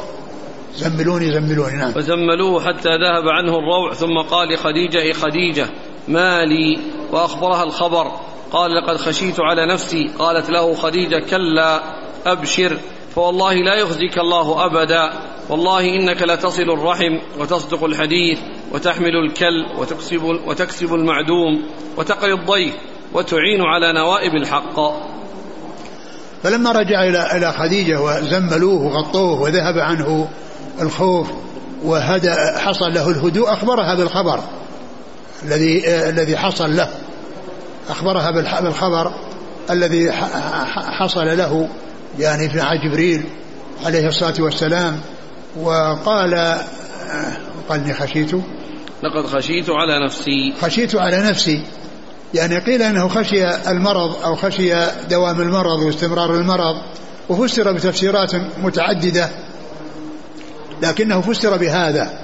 [0.76, 1.92] زملوني زملوني نعم.
[1.92, 5.66] فزملوه حتى ذهب عنه الروع ثم قال لخديجة إيه خديجة
[6.08, 6.78] ما لي؟
[7.12, 8.12] وأخبرها الخبر.
[8.52, 10.10] قال لقد خشيت على نفسي.
[10.18, 11.82] قالت له خديجة كلا
[12.26, 12.78] أبشر.
[13.14, 15.12] فوالله لا يخزيك الله أبدا.
[15.48, 18.38] والله إنك لتصل الرحم وتصدق الحديث
[18.72, 21.62] وتحمل الكل وتكسب, وتكسب المعدوم
[21.96, 22.74] وتقري الضيف
[23.12, 24.80] وتعين على نوائب الحق.
[26.42, 30.28] فلما رجع إلى إلى خديجة وزملوه وغطوه وذهب عنه
[30.80, 31.30] الخوف
[31.84, 34.40] وهدأ حصل له الهدوء أخبرها بالخبر
[35.42, 36.88] الذي الذي حصل له.
[37.90, 39.12] أخبرها بالخبر
[39.70, 40.12] الذي
[41.00, 41.68] حصل له.
[42.18, 43.22] يعني في جبريل
[43.84, 45.00] عليه الصلاة والسلام
[45.60, 46.58] وقال
[47.68, 48.34] قال خشيت.
[49.02, 50.54] لقد خشيت على نفسي.
[50.62, 51.62] خشيت على نفسي.
[52.34, 54.74] يعني قيل أنه خشي المرض أو خشي
[55.10, 56.76] دوام المرض واستمرار المرض
[57.28, 59.28] وفسر بتفسيرات متعددة
[60.82, 62.18] لكنه فسر بهذا.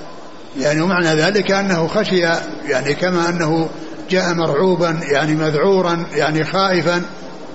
[0.58, 2.20] يعني ومعنى ذلك أنه خشي
[2.68, 3.68] يعني كما أنه
[4.10, 7.02] جاء مرعوبا يعني مذعورا يعني خائفا.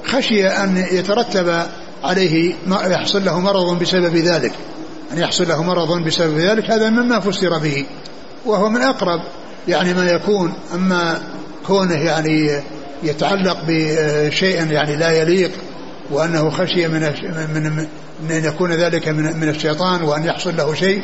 [0.05, 1.65] خشي أن يترتب
[2.05, 4.53] عليه يحصل له مرض بسبب ذلك.
[5.13, 7.85] أن يحصل له مرض بسبب ذلك هذا مما فسر به.
[8.45, 9.19] وهو من أقرب
[9.67, 11.21] يعني ما يكون أما
[11.67, 12.61] كونه يعني
[13.03, 15.51] يتعلق بشيء يعني لا يليق
[16.11, 17.01] وأنه خشي من
[17.53, 17.87] من
[18.23, 21.01] من أن يكون ذلك من من الشيطان وأن يحصل له شيء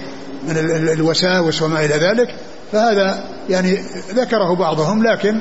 [0.47, 0.57] من
[0.89, 2.27] الوساوس وما إلى ذلك
[2.71, 3.79] فهذا يعني
[4.13, 5.39] ذكره بعضهم لكن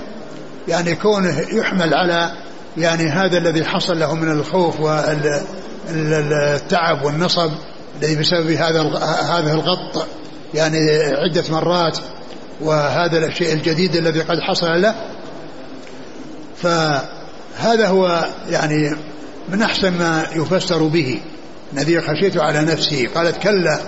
[0.68, 2.32] يعني كونه يحمل على
[2.76, 4.80] يعني هذا الذي حصل له من الخوف
[5.90, 7.50] والتعب والنصب
[8.02, 8.82] الذي بسبب هذا
[9.36, 10.06] هذا الغط
[10.54, 11.98] يعني عدة مرات
[12.60, 14.94] وهذا الشيء الجديد الذي قد حصل له.
[16.56, 18.96] فهذا هو يعني
[19.48, 21.20] من أحسن ما يفسر به.
[21.72, 23.06] الذي خشيت على نفسي.
[23.06, 23.80] قالت كلا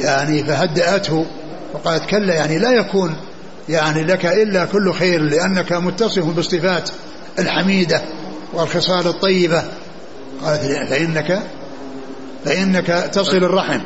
[0.00, 1.26] يعني فهدأته
[1.74, 3.16] وقالت كلا يعني لا يكون
[3.68, 6.90] يعني لك إلا كل خير لأنك متصف بالصفات.
[7.38, 8.02] الحميدة
[8.52, 9.64] والخصال الطيبة.
[10.44, 11.42] قالت فإنك
[12.44, 13.80] فإنك تصل الرحم.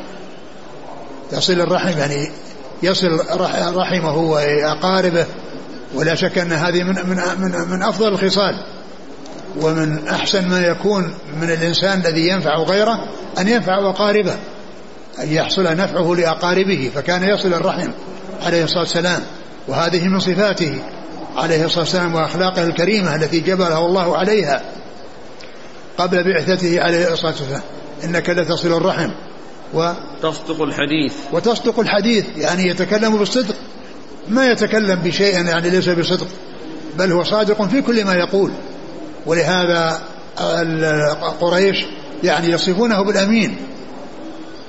[1.31, 2.31] تصل الرحم يعني
[2.83, 3.07] يصل
[3.75, 5.25] رحمه وأقاربه.
[5.93, 8.63] ولا شك أن هذه من, من, من, من أفضل الخصال.
[9.61, 12.97] ومن أحسن ما يكون من الإنسان الذي ينفع غيره
[13.39, 14.35] أن ينفع أقاربه.
[15.19, 17.91] أن يحصل نفعه لأقاربه فكان يصل الرحم
[18.45, 19.21] عليه الصلاة والسلام.
[19.67, 20.81] وهذه من صفاته.
[21.39, 24.61] عليه الصلاة والسلام وأخلاقه الكريمة التي جبله الله عليها
[25.97, 27.61] قبل بعثته عليه الصلاة والسلام.
[28.03, 29.09] إنك لتصل الرحم.
[29.73, 31.13] و تصدق الحديث.
[31.31, 32.25] وتصدق الحديث.
[32.37, 33.55] يعني يتكلم بالصدق.
[34.29, 36.27] ما يتكلم بشيء يعني ليس بصدق.
[36.97, 38.51] بل هو صادق في كل ما يقول.
[39.25, 39.99] ولهذا
[41.41, 41.85] قريش
[42.23, 43.57] يعني يصفونه بالأمين.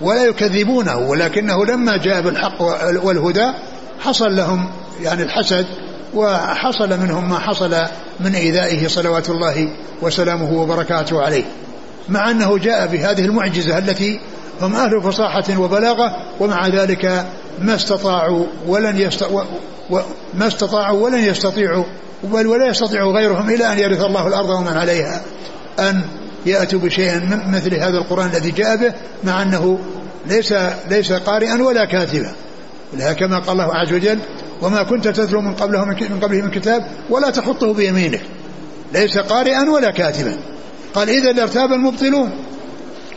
[0.01, 0.99] ولا يكذبونه.
[0.99, 2.63] ولكنه لما جاء بالحق
[3.05, 3.53] والهدى
[4.01, 4.71] حصل لهم
[5.03, 5.67] يعني الحسد
[6.15, 7.77] وحصل منهم ما حصل
[8.21, 9.69] من إيذائه صلوات الله
[10.03, 11.45] وسلامه وبركاته عليه.
[12.09, 14.21] مع أنه جاء بهذه المعجزة التي
[14.61, 17.27] هم أهل فصاحة وبلاغة ومع ذلك
[17.59, 19.23] ما استطاعوا ولن يست...
[19.23, 19.43] و...
[19.91, 20.01] و...
[20.35, 21.85] ما استطاعوا ولن يستطيعوا
[22.25, 25.21] بل ولا يستطيع غيرهم إلى أن يرث الله الأرض ومن عليها.
[25.79, 26.03] أن
[26.47, 28.93] يأتوا بشيء مثل هذا القرآن الذي جاء به
[29.25, 29.79] مع أنه
[30.27, 30.55] ليس
[30.91, 32.33] ليس قارئا ولا كاتبا.
[33.19, 34.19] كما قال الله عز وجل
[34.63, 38.21] وما كنت تتلو من قبله من قبله من كتاب ولا تخطه بيمينك.
[38.93, 40.37] ليس قارئا ولا كاتبا.
[40.95, 42.31] قال إذا لارتاب المبطلون.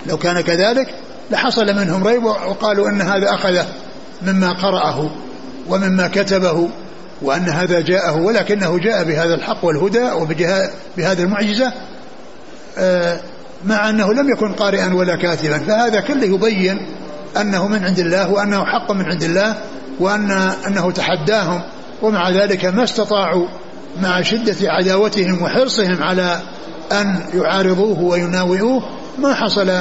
[0.06, 0.95] لو كان كذلك
[1.32, 3.67] لحصل منهم ريب وقالوا أن هذا أخذه
[4.21, 5.12] مما قرأه
[5.69, 6.69] ومما كتبه
[7.21, 11.73] وأن هذا جاءه ولكنه جاء بهذا الحق والهدى وبهذه المعجزة
[12.77, 13.19] آه،
[13.65, 15.58] مع أنه لم يكن قارئا ولا كاتبا.
[15.58, 16.88] فهذا كله يبين
[17.41, 19.56] أنه من عند الله وأنه حق من عند الله
[19.99, 20.32] وأن
[20.67, 21.62] أنه تحداهم
[22.01, 23.47] ومع ذلك ما استطاعوا
[24.01, 26.41] مع شدة عداوتهم وحرصهم على
[26.91, 28.84] أن يعارضوه ويناوئوه
[29.19, 29.71] ما حصل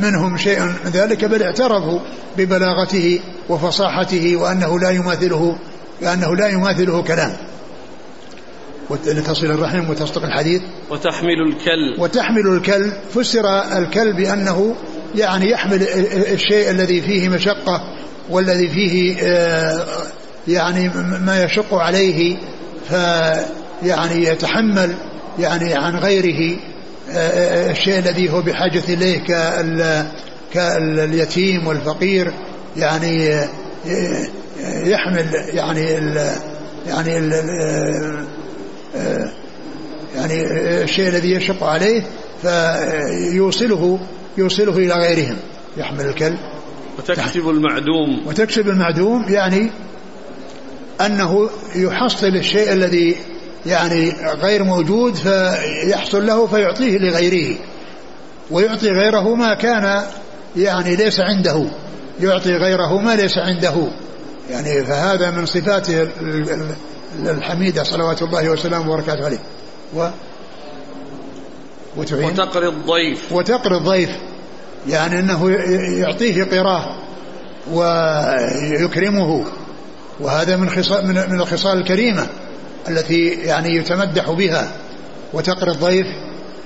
[0.00, 2.00] منهم شيء من ذلك بل اعترفوا
[2.38, 5.58] ببلاغته وفصاحته وأنه لا يماثله
[6.02, 7.32] لأنه لا يماثله كلام.
[9.06, 10.62] لتصل الرحم وتصدق الحديث.
[10.90, 12.02] وتحمل الكل.
[12.02, 12.92] وتحمل الكل.
[13.14, 13.46] فسر
[13.78, 14.76] الكل بأنه
[15.14, 15.82] يعني يحمل
[16.32, 17.95] الشيء الذي فيه مشقة
[18.30, 19.86] والذي فيه آه،
[20.48, 20.90] يعني
[21.26, 22.36] ما يشق عليه
[22.88, 24.94] فيعني يتحمل
[25.38, 26.56] يعني عن غيره
[27.10, 29.20] آه، آه، الشيء الذي هو بحاجة إليه
[30.52, 32.32] كاليتيم والفقير
[32.76, 33.40] يعني
[34.66, 36.30] يحمل يعني ال
[36.86, 37.32] يعني ال
[40.16, 40.42] يعني
[40.82, 42.02] الشيء الذي يشق عليه
[42.42, 43.98] فيوصله
[44.38, 45.36] يوصله إلى غيرهم
[45.76, 46.38] يحمل الكلب.
[46.98, 48.22] وتكسب المعدوم.
[48.26, 49.70] وتكسب المعدوم يعني
[51.00, 53.16] أنه يحصل الشيء الذي
[53.66, 57.56] يعني غير موجود فيحصل له فيعطيه لغيره.
[58.50, 60.02] ويعطي غيره ما كان
[60.56, 61.66] يعني ليس عنده.
[62.20, 63.88] يعطي غيره ما ليس عنده.
[64.50, 66.08] يعني فهذا من صفاته
[67.18, 67.82] الحميدة.
[67.82, 69.38] صلوات الله وسلامه وبركاته عليه.
[69.94, 70.08] و
[71.96, 72.24] وتعين.
[72.24, 73.32] وتقري الضيف.
[73.32, 74.10] وتقري الضيف.
[74.88, 75.50] يعني أنه
[75.98, 76.96] يعطيه قراه
[77.72, 79.44] ويكرمه.
[80.20, 82.26] وهذا من خصال من, من الخصال الكريمة
[82.88, 84.68] التي يعني يتمدح بها
[85.32, 86.06] وتقري الضيف.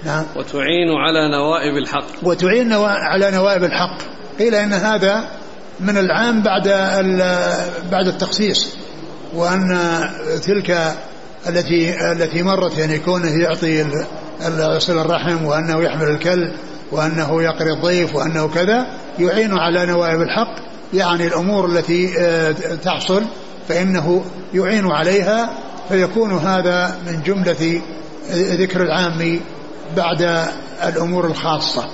[0.05, 0.25] نعم.
[0.37, 2.07] وتعين على نوائب الحق.
[2.23, 3.99] وتعين على نوائب الحق.
[4.39, 5.25] قيل إن هذا
[5.81, 6.69] من العام بعد
[7.91, 8.75] بعد التخصيص
[9.35, 9.79] وأن
[10.43, 10.95] تلك
[11.49, 13.85] التي التي مرت يعني كونه يعطي
[14.79, 16.53] صل الرحم وأنه يحمل الكلب
[16.93, 18.87] وأنه يقري الضيف وأنه كذا
[19.19, 22.53] يعين على نوائب الحق يعني الأمور التي آه،
[22.85, 23.25] تحصل
[23.69, 24.25] فإنه
[24.55, 25.51] يعين عليها
[25.89, 27.83] فيكون هذا من جملة
[28.33, 29.41] ذكر العام
[29.97, 30.49] بعد
[30.85, 31.89] الأمور الخاصة.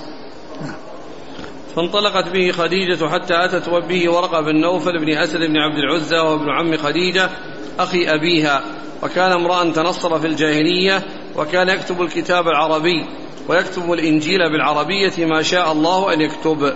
[1.76, 6.50] فانطلقت به خديجة حتى أتت به ورقة بن نوفل بن أسد بن عبد العزى وابن
[6.50, 7.30] عم خديجة
[7.78, 8.62] أخي أبيها.
[9.02, 11.02] وكان امرأ تنصر في الجاهلية
[11.36, 13.06] وكان يكتب الكتاب العربي.
[13.48, 16.74] ويكتب الإنجيل بالعربية ما شاء الله أن يكتب.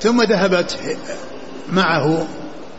[0.00, 0.78] ثم ذهبت
[1.72, 2.26] معه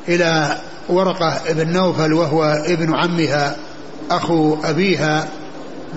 [0.08, 0.58] إلى
[0.90, 3.56] ورقة ابن نوفل وهو ابن عمها
[4.12, 5.28] أخو أبيها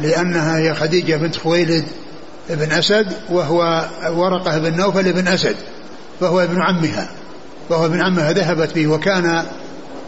[0.02, 1.84] لأنها هي خديجة بنت خويلد
[2.50, 5.56] بن أسد وهو ورقة بن نوفل بن أسد
[6.20, 7.08] فهو ابن عمها
[7.70, 8.32] وهو ابن عمها.
[8.32, 9.44] ذهبت به وكان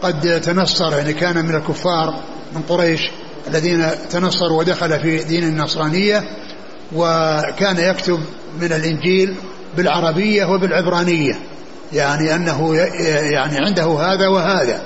[0.01, 2.15] قد تنصر يعني كان من الكفار
[2.55, 3.01] من قريش
[3.47, 6.23] الذين تنصروا ودخل في دين النصرانية
[6.95, 8.19] وكان يكتب
[8.61, 9.35] من الإنجيل
[9.77, 11.39] بالعربية وبالعبرانية
[11.93, 12.75] يعني أنه
[13.31, 14.81] يعني عنده هذا وهذا.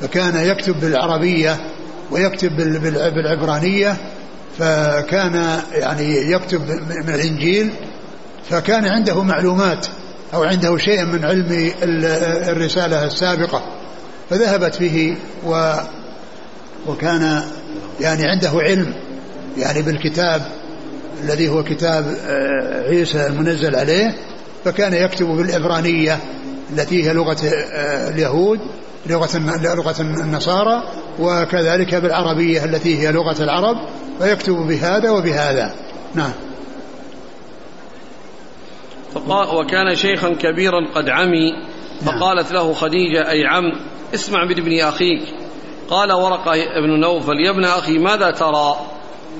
[0.00, 1.56] فكان يكتب بالعربية
[2.10, 2.56] ويكتب
[3.14, 3.96] بالعبرانية
[4.58, 6.60] فكان يعني يكتب
[7.06, 7.70] من الإنجيل
[8.50, 9.86] فكان عنده معلومات
[10.34, 11.72] أو عنده شيء من علم
[12.48, 13.62] الرسالة السابقة.
[14.30, 15.16] فذهبت به
[15.46, 15.72] و
[16.86, 17.42] وكان
[18.00, 18.94] يعني عنده علم
[19.56, 20.42] يعني بالكتاب
[21.24, 24.14] الذي هو كتاب آه، عيسى المنزل عليه
[24.64, 26.18] فكان يكتب بالعبرانية
[26.72, 27.36] التي هي لغة
[27.72, 28.60] آه، اليهود
[29.06, 29.38] لغة
[29.74, 30.82] لغة النصارى
[31.18, 33.76] وكذلك بالعربية التي هي لغة العرب
[34.20, 35.74] فيكتب بهذا وبهذا.
[36.14, 36.32] نعم.
[39.14, 42.18] فقال وكان شيخا كبيرا قد عمي نعم.
[42.18, 43.72] فقالت له خديجة أي عم
[44.14, 45.22] اسمع من ابن أخيك.
[45.88, 48.76] قال ورقة بن نوفل يا ابن أخي ماذا ترى؟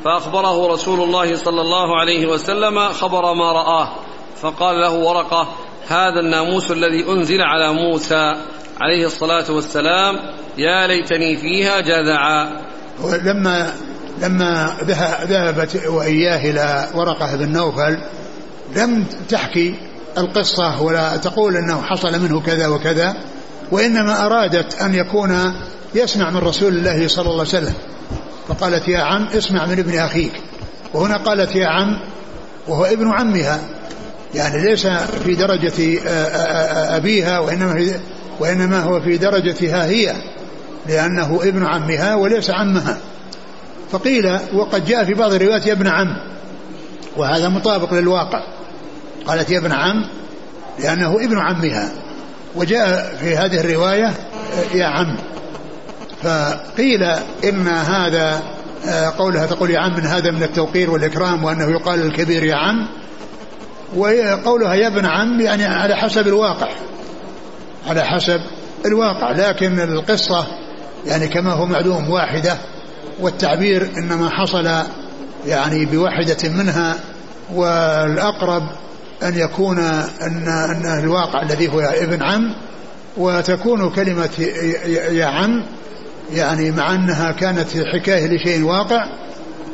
[0.04, 3.88] فأخبره رسول الله صلى الله عليه وسلم خبر ما رآه
[4.42, 5.48] فقال له ورقة
[5.88, 8.32] هذا الناموس الذي أنزل على موسى
[8.80, 10.14] عليه الصلاة والسلام
[10.58, 12.66] يا ليتني فيها جذعا.
[13.24, 13.72] لما
[14.22, 14.76] لما
[15.24, 17.98] ذهبت وإياه إلى ورقة بن نوفل
[18.76, 19.74] لم تحكي
[20.18, 23.16] القصة ولا تقول أنه حصل منه كذا وكذا
[23.72, 25.54] وإنما أرادت أن يكون
[25.94, 27.74] يسمع من رسول الله صلى الله عليه وسلم.
[28.48, 30.32] فقالت يا عم اسمع من ابن أخيك.
[30.94, 32.00] وهنا قالت يا عم
[32.68, 33.60] وهو ابن عمها.
[34.34, 34.86] يعني ليس
[35.24, 36.00] في درجة
[36.96, 38.00] أبيها وإنما,
[38.40, 40.14] وإنما هو في درجتها هي
[40.86, 42.98] لأنه ابن عمها وليس عمها.
[43.90, 46.16] فقيل وقد جاء في بعض الروايات يا ابن عم.
[47.16, 48.42] وهذا مطابق للواقع.
[49.26, 50.04] قالت يا ابن عم
[50.78, 51.92] لأنه ابن عمها.
[52.54, 54.14] وجاء في هذه الرواية
[54.74, 55.16] يا عم.
[56.22, 57.02] فقيل
[57.44, 58.42] إن هذا
[59.18, 62.88] قولها تقول يا عم من هذا من التوقير والإكرام وأنه يقال الكبير يا عم
[63.96, 66.68] وقولها يا ابن عم يعني على حسب الواقع
[67.86, 68.40] على حسب
[68.86, 70.46] الواقع لكن القصة
[71.06, 72.56] يعني كما هو معلوم واحدة
[73.20, 74.68] والتعبير إنما حصل
[75.46, 76.96] يعني بواحدة منها
[77.54, 78.62] والأقرب
[79.22, 82.54] أن يكون أن, أن الواقع الذي هو ابن عم
[83.16, 84.30] وتكون كلمة
[85.10, 85.62] يا عم
[86.32, 89.08] يعني مع أنها كانت حكاية لشيء واقع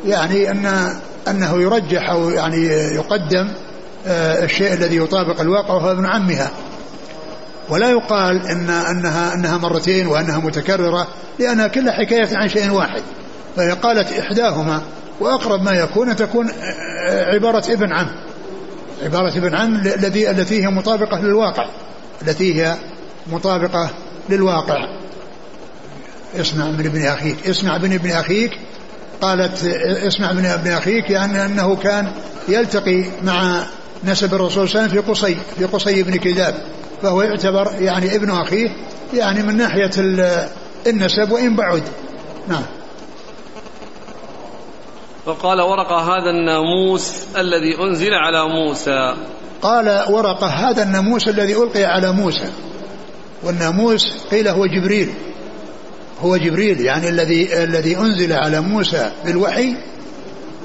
[0.05, 0.93] يعني أن
[1.27, 3.53] أنه يرجح أو يعني يقدم
[4.07, 6.51] آه، الشيء الذي يطابق الواقع وهو ابن عمها.
[7.69, 11.07] ولا يقال إن أنها أنها مرتين وأنها متكررة
[11.39, 13.01] لأنها كلها حكاية عن شيء واحد.
[13.55, 14.81] فهي قالت إحداهما
[15.19, 16.51] وأقرب ما يكون أن تكون
[17.33, 18.07] عبارة ابن عم.
[19.03, 21.65] عبارة ابن عم الذي التي هي مطابقة للواقع
[22.21, 22.75] التي هي
[23.27, 23.89] مطابقة
[24.29, 25.02] للواقع.
[26.35, 27.47] اسمع من ابن أخيك.
[27.47, 28.51] اسمع من ابن أخيك.
[29.21, 29.65] قالت
[30.07, 32.11] اسمع من ابن أخيك يعني أنه كان
[32.47, 33.63] يلتقي مع
[34.03, 36.55] نسب الرسول صلى الله عليه وسلم في قصي في قصي بن كذاب.
[37.01, 38.69] فهو يعتبر يعني ابن أخيه
[39.13, 39.91] يعني من ناحية
[40.87, 41.83] النسب وإن بعد.
[42.47, 42.63] نعم.
[45.25, 49.15] فقال ورقة هذا الناموس الذي أنزل على موسى.
[49.61, 52.49] قال ورقة هذا الناموس الذي ألقي على موسى.
[53.43, 55.13] والناموس قيل هو جبريل.
[56.23, 59.75] هو جبريل يعني الذي الذي أنزل على موسى بالوحي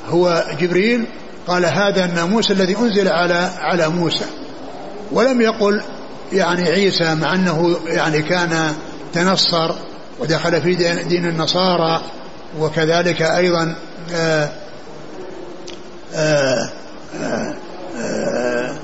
[0.08, 1.04] هو جبريل.
[1.46, 4.24] قال هذا الناموس الذي أنزل على على موسى.
[5.12, 5.82] ولم يقل
[6.32, 8.72] يعني عيسى مع أنه يعني كان
[9.12, 9.74] تنصر
[10.18, 10.74] ودخل في
[11.08, 12.02] دين النصارى
[12.58, 13.74] وكذلك أيضا
[14.14, 14.48] آآ
[16.14, 16.70] آآ
[18.00, 18.74] آآ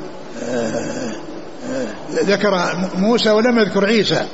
[2.15, 4.27] ذكر موسى ولم يذكر عيسى.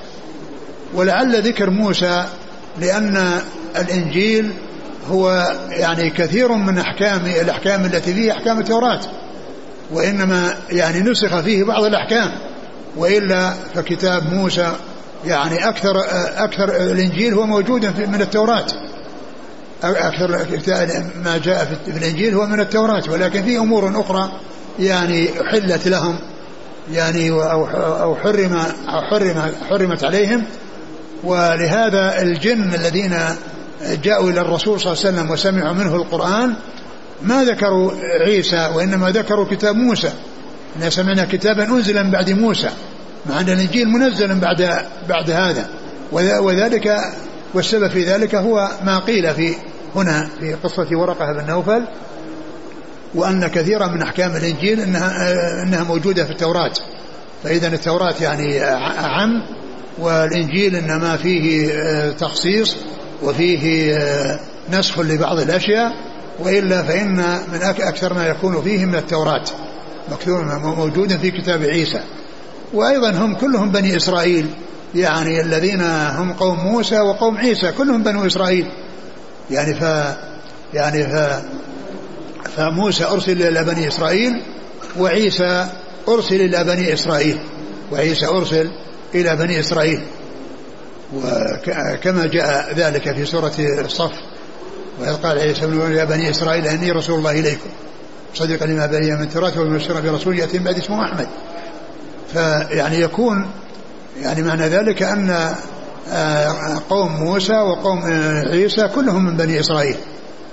[0.95, 2.25] ولعل ذكر موسى
[2.81, 3.41] لأن
[3.77, 4.53] الإنجيل
[5.11, 9.01] هو يعني كثير من أحكام الأحكام التي فيه أحكام التوراة
[9.93, 12.31] وإنما يعني نسخ فيه بعض الأحكام
[12.97, 14.73] وإلا فكتاب موسى
[15.25, 15.93] يعني أكثر
[16.37, 18.67] أكثر الإنجيل هو موجود من التوراة.
[19.83, 20.47] أكثر
[21.25, 24.33] ما جاء في الإنجيل هو من التوراة ولكن في أمور أخرى
[24.79, 26.19] يعني حلت لهم
[26.93, 30.45] يعني أو حرم أو حرم حرمت عليهم.
[31.25, 33.19] ولهذا الجن الذين
[34.05, 36.55] جاءوا إلى الرسول صلى الله عليه وسلم وسمعوا منه القرآن
[37.23, 37.93] ما ذكروا
[38.25, 40.13] عيسى وإنما ذكروا كتاب موسى.
[40.77, 42.71] إن سمعنا كتابا أنزل من بعد موسى
[43.27, 45.69] مع أن الإنجيل منزل بعد بعد هذا.
[46.13, 47.01] وذلك
[47.55, 49.55] والسبب في ذلك هو ما قيل في
[49.97, 51.85] هنا في قصة ورقة بن نوفل
[53.15, 56.73] وأن كثيرا من أحكام الإنجيل إنها, إنها موجودة في التوراة.
[57.45, 59.43] فإذا التوراة يعني أعم
[60.01, 62.77] والإنجيل إنما فيه آه، تخصيص
[63.23, 64.41] وفيه آه،
[64.73, 65.93] نسخ لبعض الأشياء
[66.39, 67.17] وإلا فإن
[67.53, 69.45] من أكثر ما يكون فيه من التوراة
[70.13, 72.01] مكتوب موجودا في كتاب عيسى.
[72.75, 74.47] وأيضا هم كلهم بني إسرائيل
[74.95, 75.81] يعني الذين
[76.19, 78.67] هم قوم موسى وقوم عيسى كلهم بنو إسرائيل.
[79.51, 79.83] يعني ف
[80.75, 81.43] يعني ف
[82.57, 84.43] فموسى أرسل إلى بني إسرائيل
[84.99, 85.67] وعيسى
[86.09, 87.39] أرسل إلى بني إسرائيل.
[87.93, 88.71] وعيسى أرسل
[89.15, 90.03] إلى بني إسرائيل.
[91.15, 94.13] وكما جاء ذلك في سورة الصف
[95.01, 97.71] وإذ قال عيسى بن يا بني إسرائيل إني رسول الله إليكم.
[98.35, 101.29] صدق لما بني من تراث ومبشرا برسول يأتي بعد اسمه أحمد.
[102.33, 103.51] فيعني يكون
[104.21, 105.55] يعني معنى ذلك أن
[106.13, 109.97] آه، قوم موسى وقوم آه، عيسى كلهم من بني إسرائيل.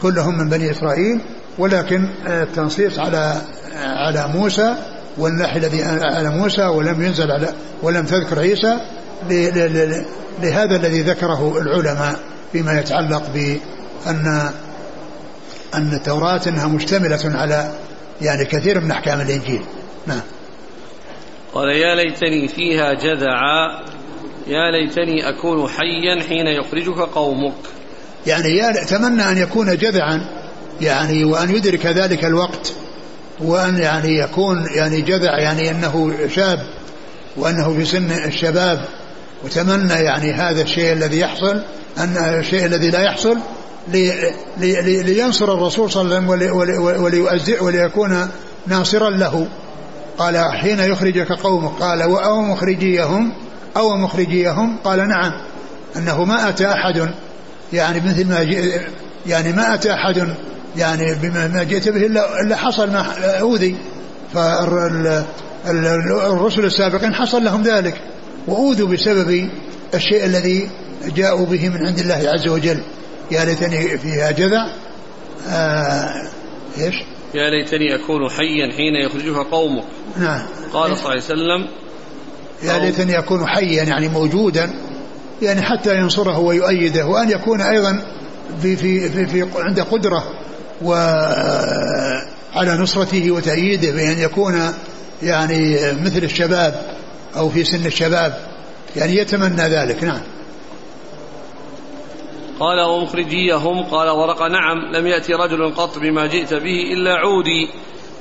[0.02, 1.22] كلهم من بني إسرائيل
[1.58, 3.42] ولكن آه، التنصيص على
[3.76, 4.76] على موسى
[5.18, 8.80] والنحي الذي على موسى ولم ينزل على ولم تذكر عيسى
[10.42, 12.20] لهذا الذي ذكره العلماء
[12.52, 14.52] فيما يتعلق بأن
[15.74, 17.72] أن التوراة أنها مشتملة على
[18.22, 19.62] يعني كثير من أحكام الإنجيل.
[20.08, 20.22] نعم.
[21.54, 23.84] قال يا ليتني فيها جذعا
[24.48, 27.54] يا ليتني أكون حيا حين يخرجك قومك.
[28.28, 30.22] يعني يا تمنى أن يكون جذعا
[30.82, 32.74] يعني وأن يدرك ذلك الوقت.
[33.40, 36.60] وأن يعني يكون يعني جذع يعني أنه شاب
[37.38, 38.86] وأنه في سن الشباب
[39.44, 41.62] وتمنى يعني هذا الشيء الذي يحصل
[41.98, 43.38] أن الشيء الذي لا يحصل
[43.88, 48.28] لي لي لينصر الرسول صلى الله عليه وسلم وليؤزع وليكون
[48.68, 49.48] ناصرا له.
[50.18, 53.34] قال حين يخرجك قومك؟ قال أو مخرجيهم؟
[53.78, 55.32] أو مخرجيهم؟ قال نعم.
[55.96, 57.10] أنه ما أتى أحد
[57.74, 58.40] يعني مثل ما
[59.26, 60.34] يعني ما أتى أحد
[60.76, 63.02] يعني بما جئت به إلا, إلا حصل ما
[63.40, 63.76] أوذي.
[64.34, 65.26] فالرسل
[66.66, 68.02] السابقين حصل لهم ذلك.
[68.48, 69.50] وأوذوا بسبب
[69.94, 70.70] الشيء الذي
[71.16, 72.84] جاءوا به من عند الله عز وجل.
[73.32, 74.68] يا ليتني فيها جذع.
[75.50, 76.14] آه
[76.78, 76.96] إيش؟
[77.34, 79.84] يا ليتني أكون حيا حين يخرجها قومك.
[80.18, 80.42] نعم.
[80.74, 81.68] قال صلى الله عليه وسلم
[82.64, 84.74] يا ليتني أكون حيا يعني موجودا
[85.42, 88.04] يعني حتى ينصره ويؤيده وأن يكون أيضا
[88.62, 90.24] في في في, في عنده قدرة
[90.82, 94.74] وعلى نصرته وتأييده بأن يكون
[95.24, 96.82] يعني مثل الشباب
[97.36, 98.38] أو في سن الشباب
[98.96, 100.04] يعني يتمنى ذلك.
[100.04, 100.22] نعم.
[102.60, 107.70] قال ومخرجيهم قال ورق نعم لم يأتي رجل قط بما جئت به إلا عودي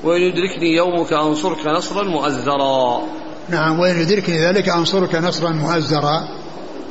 [0.05, 3.03] وإن يدركني يومك أنصرك نصرا مؤزرا.
[3.49, 6.29] نعم وإن يدركني ذلك أنصرك نصرا مؤزرا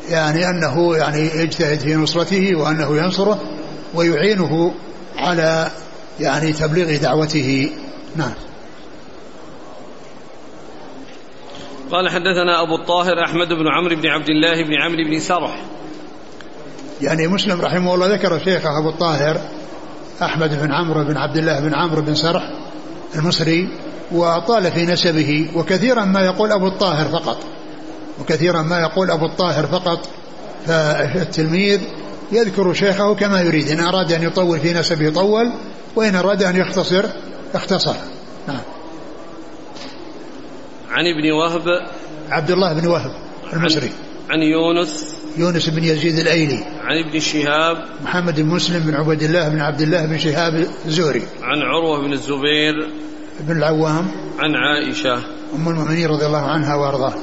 [0.09, 3.39] يعني أنه يعني يجتهد في نصرته وأنه ينصره
[3.93, 4.73] ويعينه
[5.25, 5.71] على
[6.19, 7.71] يعني تبليغ دعوته.
[8.15, 8.33] نعم.
[11.91, 15.61] قال حدثنا أبو الطاهر أحمد بن عمرو بن عبد الله بن عمرو بن سرح.
[17.01, 19.41] يعني مسلم رحمه الله ذكر شيخه أبو الطاهر
[20.21, 22.43] أحمد بن عمرو بن عبد الله بن عمرو بن سرح
[23.15, 23.69] المصري
[24.11, 27.37] وطال في نسبه وكثيرا ما يقول أبو الطاهر فقط.
[28.21, 30.09] وكثيرا ما يقول أبو الطاهر فقط.
[30.67, 31.81] فالتلميذ
[32.31, 35.51] يذكر شيخه كما يريد إن أراد أن يطول في نسبه طول
[35.95, 37.05] وإن أراد أن يختصر
[37.55, 37.95] اختصر.
[38.47, 38.61] نعم.
[40.89, 41.87] عن ابن وهب.
[42.29, 43.11] عبد الله بن وهب
[43.53, 43.91] المصري.
[44.29, 45.15] عن يونس.
[45.37, 46.63] يونس بن يزيد الأيلي.
[46.83, 47.85] عن ابن شهاب.
[48.03, 51.23] محمد بن مسلم بن عبد الله بن عبد الله بن شهاب الزهري.
[51.41, 52.89] عن عروة بن الزبير.
[53.39, 54.07] بن العوام.
[54.39, 55.15] عن عائشة.
[55.55, 57.19] أم المؤمنين رضي الله عنها وأرضاها.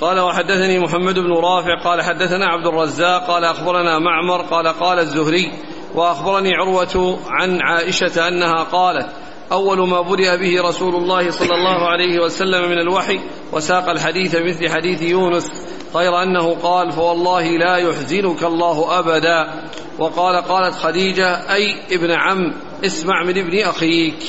[0.00, 5.52] قال وحدثني محمد بن رافع قال حدثنا عبد الرزاق قال أخبرنا معمر قال قال الزهري
[5.94, 9.06] وأخبرني عروة عن عائشة أنها قالت
[9.52, 13.20] أول ما بدأ به رسول الله صلى الله عليه وسلم من الوحي
[13.52, 15.50] وساق الحديث مثل حديث يونس
[15.94, 19.68] غير أنه قال فوالله لا يحزنك الله أبدا
[19.98, 24.22] وقال قالت خديجة أي ابن عم اسمع من ابن أخيك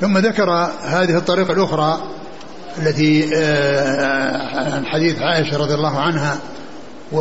[0.00, 0.50] ثم ذكر
[0.82, 2.14] هذه الطريقة الأخرى
[2.78, 6.38] التي آه، عن حديث عائشة رضي الله عنها
[7.12, 7.18] و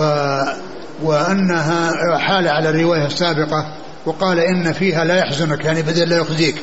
[1.03, 3.75] وأنها حال على الرواية السابقة
[4.05, 6.55] وقال إن فيها لا يحزنك يعني بدل لا يخزيك.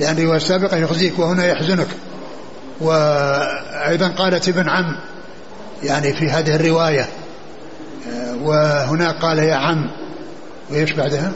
[0.00, 1.88] لأن الرواية السابقة يخزيك وهنا يحزنك.
[2.80, 4.96] وأيضا قالت ابن عم
[5.82, 7.08] يعني في هذه الرواية
[8.42, 9.90] وهناك قال يا عم
[10.70, 11.32] وإيش بعدها؟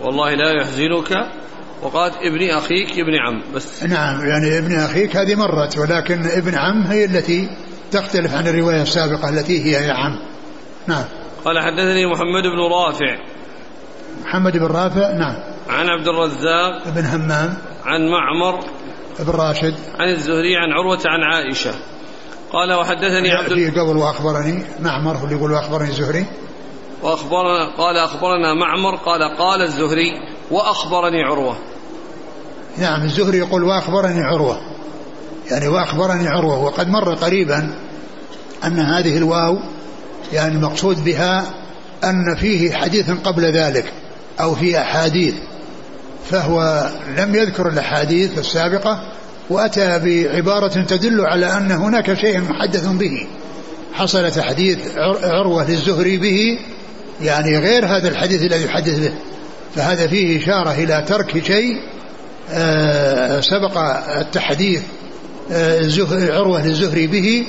[0.00, 1.41] والله لا يحزنك
[1.82, 3.82] وقالت ابن أخيك ابن عم بس.
[3.82, 7.48] نعم يعني ابن أخيك هذه مرت ولكن ابن عم هي التي
[7.90, 10.18] تختلف عن الرواية السابقة التي هي يا عم.
[10.86, 11.04] نعم.
[11.44, 13.18] قال حدثني محمد بن رافع.
[14.24, 15.36] محمد بن رافع نعم.
[15.68, 16.88] عن عبد الرزاق.
[16.88, 17.54] بن همام.
[17.84, 18.60] عن معمر.
[19.20, 19.74] بن راشد.
[19.98, 21.74] عن الزهري عن عروة عن عائشة.
[22.52, 26.26] قال وحدثني عبد في قبل وأخبرني معمر هو اللي يقول وأخبرني الزهري.
[27.02, 30.10] واخبرنا قال أخبرنا معمر قال قال الزهري
[30.50, 31.56] وأخبرني عروة.
[32.78, 34.60] نعم الزهري يقول وأخبرني عروة.
[35.50, 37.74] يعني وأخبرني عروة وقد مر قريبا
[38.64, 39.58] أن هذه الواو
[40.32, 41.44] يعني المقصود بها
[42.04, 43.92] أن فيه حديث قبل ذلك
[44.40, 45.34] أو في أحاديث
[46.30, 49.12] فهو لم يذكر الأحاديث السابقة
[49.50, 53.26] وأتى بعبارة تدل على أن هناك شيء محدث به.
[53.92, 54.78] حصل تحديث
[55.22, 56.58] عروة للزهري به
[57.22, 59.12] يعني غير هذا الحديث الذي يحدث به
[59.76, 61.76] فهذا فيه إشارة إلى ترك شيء
[63.40, 63.78] سبق
[64.18, 64.82] التحديث
[65.52, 67.46] آه، عروة للزهري به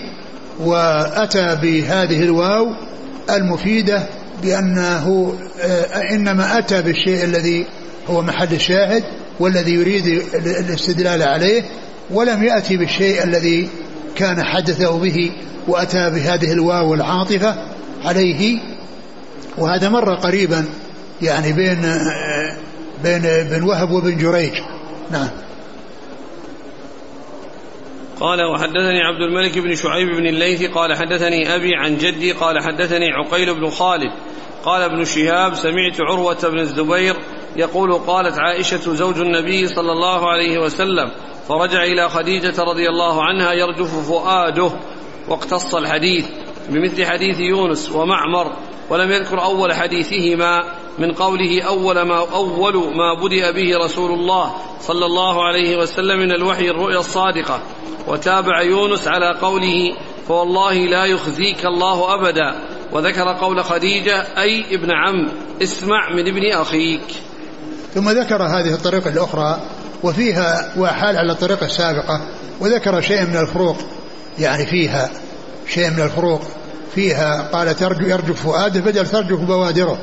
[0.59, 2.67] وأتى بهذه الواو
[3.29, 4.03] المفيدة
[4.43, 7.65] بأنه آه، إنما أتى بالشيء الذي
[8.09, 9.03] هو محل الشاهد
[9.39, 11.63] والذي يريد الاستدلال عليه
[12.11, 13.69] ولم يأتي بالشيء الذي
[14.15, 15.31] كان حدثه به
[15.67, 17.55] وأتى بهذه الواو العاطفة
[18.05, 18.59] عليه.
[19.57, 20.65] وهذا مر قريبا
[21.21, 21.81] يعني بين
[23.03, 24.53] بين بن وهب وبن جريج.
[25.11, 25.29] نعم.
[28.19, 33.11] قال وحدثني عبد الملك بن شعيب بن الليث قال حدثني أبي عن جدي قال حدثني
[33.11, 34.11] عقيل بن خالد
[34.65, 37.15] قال ابن شهاب سمعت عروة بن الزبير
[37.55, 41.11] يقول قالت عائشة زوج النبي صلى الله عليه وسلم
[41.47, 44.71] فرجع إلى خديجة رضي الله عنها يرجف فؤاده
[45.27, 46.25] واقتص الحديث
[46.69, 48.51] بمثل حديث يونس ومعمر
[48.89, 50.63] ولم يذكر أول حديثهما.
[50.99, 56.31] من قوله أول ما أول ما بدأ به رسول الله صلى الله عليه وسلم من
[56.31, 57.59] الوحي الرؤيا الصادقة.
[58.07, 59.95] وتابع يونس على قوله
[60.27, 62.55] فوالله لا يخزيك الله أبدا.
[62.91, 65.29] وذكر قول خديجة أي ابن عم
[65.61, 67.05] اسمع من ابن أخيك.
[67.93, 69.61] ثم ذكر هذه الطريقة الأخرى
[70.03, 72.21] وفيها وحال على الطريقة السابقة.
[72.59, 73.77] وذكر شيء من الفروق
[74.39, 75.09] يعني فيها
[75.67, 76.41] شيء من الفروق
[76.95, 79.97] فيها قال ترجو يرجف فؤاده بدل ترجف بوادره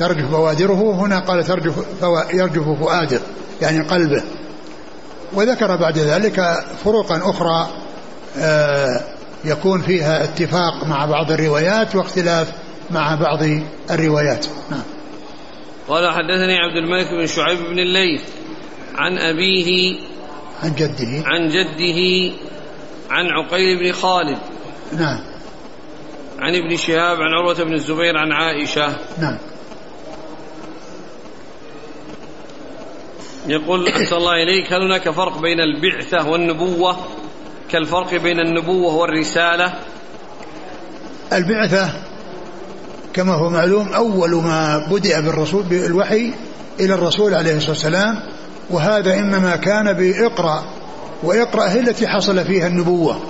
[0.00, 1.74] ترجف بوادره هنا قال ترجف
[2.34, 3.20] يرجف فؤاده
[3.62, 4.22] يعني قلبه.
[5.32, 7.68] وذكر بعد ذلك فروقا أخرى
[8.38, 9.00] آه،
[9.44, 12.52] يكون فيها اتفاق مع بعض الروايات واختلاف
[12.90, 13.38] مع بعض
[13.90, 14.46] الروايات.
[14.70, 14.82] نعم.
[15.88, 18.22] قال حدثني عبد الملك بن شعيب بن الليث
[18.94, 19.98] عن أبيه
[20.62, 21.22] عن جده.
[21.26, 22.32] عن جده
[23.10, 24.38] عن عقيل بن خالد.
[24.92, 25.20] نعم.
[26.38, 28.96] عن ابن شهاب عن عروة بن الزبير عن عائشة.
[29.20, 29.38] نعم.
[33.50, 36.96] يقول أحسن الله إليك هل هناك فرق بين البعثة والنبوة؟
[37.70, 39.72] كالفرق بين النبوة والرسالة؟
[41.32, 41.90] البعثة
[43.12, 46.34] كما هو معلوم أول ما بدأ بالرسول بالوحي
[46.80, 48.22] إلى الرسول عليه الصلاة والسلام
[48.70, 50.64] وهذا إنما كان بإقرأ
[51.22, 53.20] وإقرأ هي التي حصل فيها النبوة.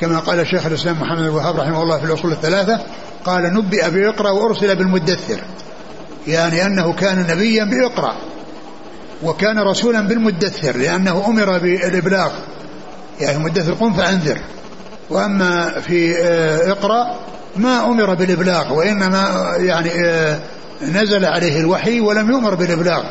[0.00, 2.80] كما قال الشيخ الإسلام محمد بن الوهاب رحمه الله في الأصول الثلاثة
[3.24, 5.40] قال نبئ بإقرأ وأرسل بالمدثر
[6.26, 8.27] يعني أنه كان نبيا بإقرأ.
[9.22, 12.30] وكان رسولا بالمدثر لأنه أمر بالإبلاغ.
[13.20, 14.38] يعني مدثر قم فأنذر.
[15.10, 17.18] وأما في آه، اقرأ
[17.56, 20.38] ما أمر بالإبلاغ وإنما يعني آه،
[20.82, 23.02] نزل عليه الوحي ولم يؤمر بالإبلاغ.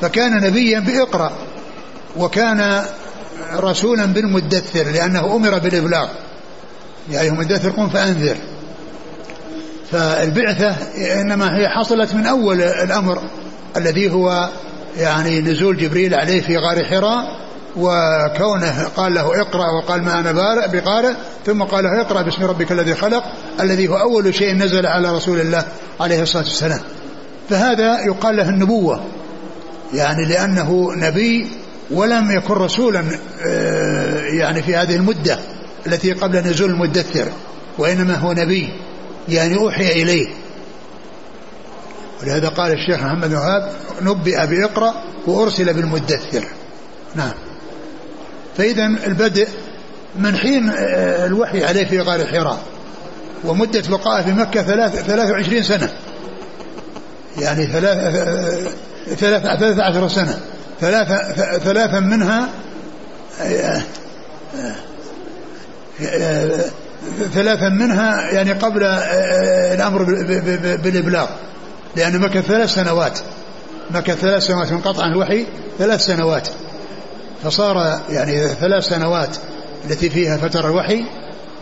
[0.00, 1.32] فكان نبيا بإقرأ
[2.16, 2.84] وكان
[3.54, 6.08] رسولا بالمدثر لأنه أمر بالإبلاغ.
[7.10, 8.36] يعني مدثر قم فأنذر.
[9.92, 10.76] فالبعثة
[11.20, 13.22] إنما هي حصلت من أول الأمر
[13.76, 14.48] الذي هو
[14.96, 17.42] يعني نزول جبريل عليه في غار حراء
[17.76, 21.12] وكونه قال له اقرأ وقال ما أنا بارئ بقارئ
[21.46, 23.24] ثم قال له اقرأ باسم ربك الذي خلق
[23.60, 25.64] الذي هو أول شيء نزل على رسول الله
[26.00, 26.80] عليه الصلاة والسلام.
[27.50, 29.02] فهذا يقال له النبوة.
[29.94, 31.46] يعني لأنه نبي
[31.90, 33.04] ولم يكن رسولا
[33.46, 35.38] آه، يعني في هذه المدة
[35.86, 37.28] التي قبل نزول المدثر
[37.78, 38.68] وإنما هو نبي
[39.28, 40.28] يعني أوحي إليه.
[42.22, 44.94] ولهذا قال الشيخ محمد وهاب نبئ بإقرأ
[45.26, 46.44] وأرسل بالمدثر.
[47.14, 47.32] نعم.
[48.56, 49.48] فإذا البدء
[50.16, 52.58] من حين آه، الوحي عليه في غار حراء
[53.44, 55.88] ومدة بقائه في مكة ثلاث 23 سنة.
[57.38, 58.14] يعني ثلاث
[59.18, 60.40] ثلاث 13 سنة.
[60.80, 62.48] ثلاثة ثلاثا منها
[67.34, 68.82] ثلاثا منها يعني قبل
[69.74, 70.02] الأمر
[70.82, 71.28] بالإبلاغ.
[71.96, 73.18] لأن مكث ثلاث سنوات.
[73.90, 75.46] مكث ثلاث سنوات منقطع عن الوحي
[75.78, 76.48] ثلاث سنوات.
[77.44, 79.36] فصار يعني ثلاث سنوات
[79.90, 81.04] التي فيها فتر الوحي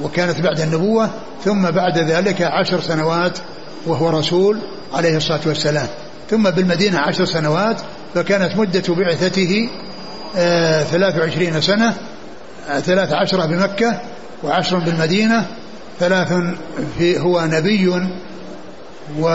[0.02, 1.10] وكانت بعد النبوة
[1.44, 3.38] ثم بعد ذلك عشر سنوات
[3.86, 4.58] وهو رسول
[4.92, 5.86] عليه الصلاة والسلام.
[6.30, 7.76] ثم بالمدينة عشر سنوات
[8.14, 9.68] فكانت مدة بعثته
[10.36, 11.94] آه، ثلاث وعشرين سنة
[12.68, 14.00] آه، ثلاث عشرة بمكة
[14.42, 15.46] وعشر بالمدينة
[16.00, 16.32] ثلاث
[16.98, 17.88] في هو نبي
[19.18, 19.28] و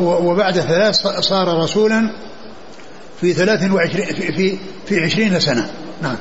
[0.00, 2.10] وبعد ثلاث صار رسولا
[3.20, 5.70] في ثلاث وعشرين في, في, في عشرين سنة.
[6.02, 6.16] نعم.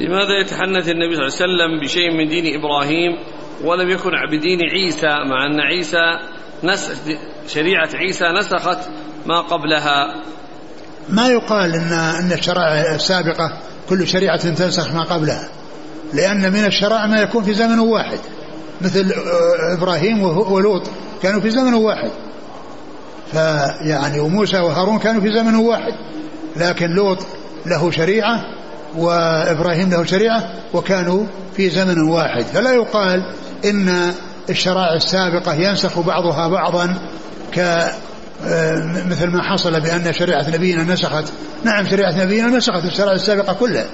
[0.00, 3.12] لماذا يتحنث النبي صلى الله عليه وسلم بشيء من دين إبراهيم
[3.64, 6.18] ولم يكن بدين عيسى؟ مع أن عيسى
[6.64, 6.92] نس
[7.48, 8.78] شريعة عيسى نسخت
[9.26, 10.22] ما قبلها.
[11.08, 13.58] ما يقال ان إن الشرائع السابقة
[13.88, 15.48] كل شريعة تنسخ ما قبلها
[16.12, 18.18] لأن من الشرائع ما يكون في زمن واحد.
[18.80, 19.12] مثل
[19.78, 20.90] إبراهيم ولوط.
[21.22, 22.10] كانوا في زمن واحد.
[23.32, 25.92] فيعني وموسى وهارون كانوا في زمن واحد.
[26.56, 27.18] لكن لوط
[27.66, 28.40] له شريعة
[28.96, 31.26] وإبراهيم له شريعة وكانوا
[31.56, 32.42] في زمن واحد.
[32.42, 34.12] فلا يقال إن
[34.50, 36.94] الشرائع السابقة ينسخ بعضها بعضا
[37.56, 37.86] ك
[39.06, 41.32] مثل ما حصل بأن شريعة نبينا نسخت.
[41.64, 43.86] نعم شريعة نبينا نسخت الشرائع السابقة كلها.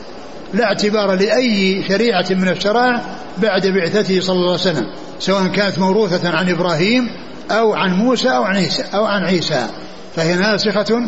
[0.54, 3.02] لا اعتبار لأي شريعة من الشرائع
[3.38, 4.86] بعد بعثته صلى الله عليه وسلم
[5.18, 7.08] سواء كانت موروثة عن إبراهيم
[7.50, 9.66] أو عن موسى أو عن عيسى أو عن عيسى.
[10.16, 11.02] فهي ناسخة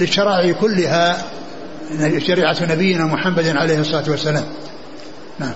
[0.00, 1.24] للشرائع كلها
[2.18, 4.44] شريعة نبينا محمد عليه الصلاة والسلام.
[5.38, 5.54] نعم.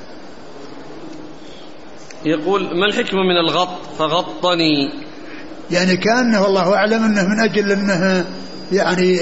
[2.24, 3.68] يقول ما الحكمة من الغط؟
[3.99, 4.93] فغطني.
[5.70, 8.24] يعني كأنه والله أعلم أنه من أجل أنه
[8.72, 9.18] يعني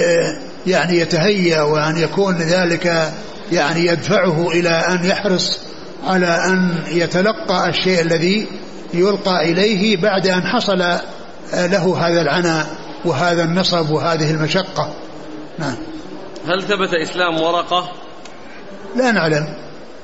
[0.67, 3.13] يعني يتهيأ وأن يكون ذلك
[3.51, 5.66] يعني يدفعه إلى أن يحرص
[6.07, 8.47] على أن يتلقى الشيء الذي
[8.93, 10.79] يلقى إليه بعد أن حصل
[11.53, 12.67] له هذا العناء
[13.05, 14.93] وهذا النصب وهذه المشقة.
[15.59, 15.75] نعم.
[16.47, 17.89] هل ثبت إسلام ورقة؟
[18.95, 19.47] لا نعلم.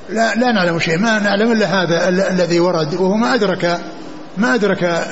[0.09, 0.97] لا, لا نعلم شيء.
[0.97, 3.79] ما نعلم إلا هذا الذي ورد وهو ما أدرك
[4.37, 5.07] ما أدرك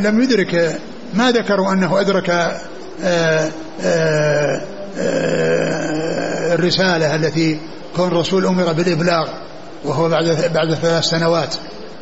[0.00, 0.78] لم يدرك
[1.14, 2.60] ما ذكروا أنه أدرك آآ
[3.04, 3.50] آه،
[3.82, 4.60] آآ آه،
[4.98, 7.60] آه، الرسالة التي
[7.96, 9.28] كون رسول أمر بالإبلاغ.
[9.86, 10.24] وهو بعد
[10.54, 11.54] بعد ثلاث سنوات.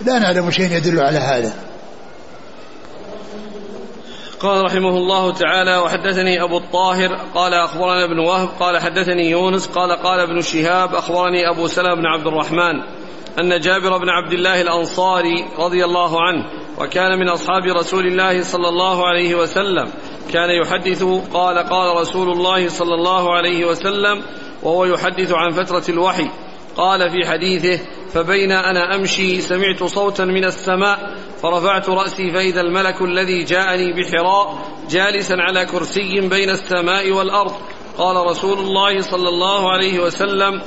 [0.07, 1.55] لا نعلم شيء يدل على هذا.
[4.41, 10.03] قال رحمه الله تعالى وحدثني أبو الطاهر قال أخبرنا ابن وهب قال حدثني يونس قال
[10.03, 12.75] قال ابن شهاب أخبرني أبو سلمة بن عبد الرحمن
[13.41, 16.45] أن جابر بن عبد الله الأنصاري رضي الله عنه
[16.79, 19.93] وكان من أصحاب رسول الله صلى الله عليه وسلم
[20.33, 24.23] كان يحدث قال قال رسول الله صلى الله عليه وسلم
[24.63, 26.31] وهو يحدث عن فترة الوحي.
[26.77, 33.45] قال في حديثه فبين أنا أمشي سمعت صوتا من السماء فرفعت رأسي فإذا الملك الذي
[33.45, 34.59] جاءني بحراء
[34.91, 37.53] جالسا على كرسي بين السماء والأرض.
[37.99, 40.63] قال رسول الله صلى الله عليه وسلم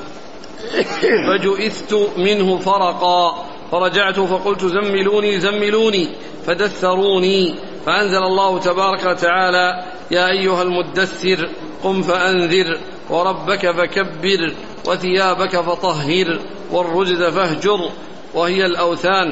[1.27, 6.09] فجئثت منه فرقا فرجعت فقلت زملوني زملوني
[6.45, 7.55] فدثروني.
[7.85, 11.49] فأنزل الله تبارك وتعالى يا أيها المدثر
[11.83, 12.79] قم فأنذر
[13.09, 14.53] وربك فكبر.
[14.87, 16.39] وثيابك فطهر
[16.71, 17.89] والرجز فاهجر
[18.33, 19.27] وهي الأوثان.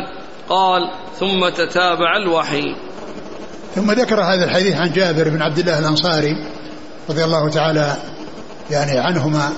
[0.49, 0.81] قال
[1.19, 2.75] ثم تتابع الوحي.
[3.75, 6.31] ثم ذكر هذا الحديث عن جابر بن عبد الله الأنصاري
[7.09, 7.95] رضي الله تعالى
[8.71, 9.51] يعني عنهما.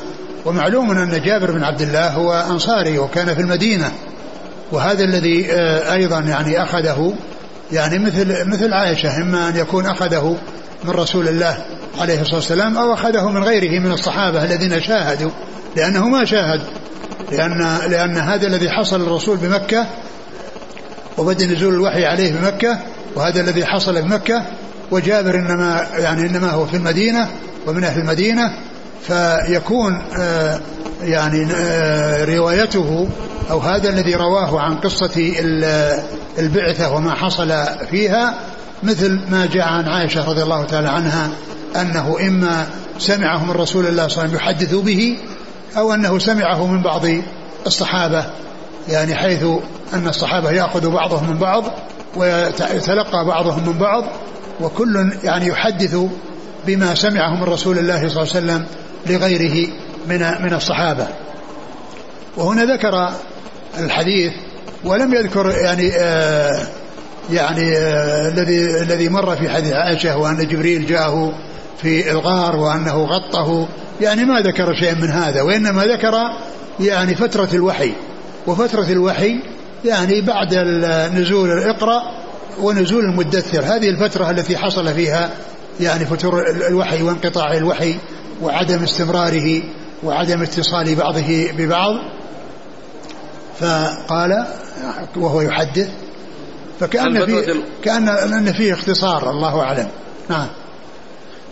[0.46, 3.92] ومعلوم أن جابر بن عبد الله هو أنصاري وكان في المدينة.
[4.72, 7.14] وهذا الذي آه، أيضا يعني أخذه
[7.72, 10.38] يعني مثل مثل عائشة إما أن يكون أخذه
[10.84, 11.77] من رسول الله.
[12.00, 15.32] عليه الصلاة والسلام أو أخذه من غيره من الصحابة الذين شاهدوا
[15.76, 16.62] لأنه ما شاهد
[17.32, 19.86] لأن لأن هذا الذي حصل الرسول بمكة
[21.18, 22.80] وبدأ نزول الوحي عليه بمكة
[23.16, 24.46] وهذا الذي حصل بمكة
[24.92, 27.30] وجابر إنما يعني إنما هو في المدينة
[27.68, 28.54] ومن أهل المدينة
[29.08, 30.60] فيكون آه،
[31.04, 33.08] يعني آه، روايته
[33.52, 35.34] أو هذا الذي رواه عن قصة
[36.40, 37.54] البعثة وما حصل
[37.92, 38.34] فيها
[38.84, 41.30] مثل ما جاء عن عائشة رضي الله تعالى عنها
[41.76, 42.68] أنه إما
[43.00, 45.18] سمعه من رسول الله صلى الله عليه وسلم يحدث به
[45.78, 47.06] أو أنه سمعه من بعض
[47.68, 48.26] الصحابة
[48.90, 49.44] يعني حيث
[49.94, 51.64] أن الصحابة يأخذ بعضهم من بعض
[52.16, 54.04] ويتلقى بعضهم من بعض
[54.62, 55.98] وكل يعني يحدث
[56.68, 58.66] بما سمعه من رسول الله صلى الله عليه وسلم
[59.08, 59.68] لغيره
[60.08, 61.08] من من الصحابة.
[62.38, 63.14] وهنا ذكر
[63.78, 64.34] الحديث
[64.84, 66.68] ولم يذكر يعني آه
[67.32, 71.34] يعني آه الذي الذي مر في حديث عائشة وأن جبريل جاءه
[71.82, 73.68] في الغار وأنه غطه.
[74.02, 76.14] يعني ما ذكر شيئا من هذا وإنما ذكر
[76.80, 77.92] يعني فترة الوحي.
[78.48, 79.34] وفترة الوحي
[79.86, 80.56] يعني بعد
[81.16, 82.02] نزول الإقرأ
[82.60, 83.64] ونزول المدثر.
[83.64, 85.30] هذه الفترة التي حصل فيها
[85.80, 87.96] يعني فتور الوحي وانقطاع الوحي
[88.42, 89.64] وعدم استمراره
[90.04, 91.96] وعدم اتصال بعضه ببعض.
[93.60, 94.46] فقال
[95.16, 95.90] وهو يحدث.
[96.80, 99.88] فكأن في كأن أن فيه اختصار الله أعلم.
[100.30, 100.48] نعم.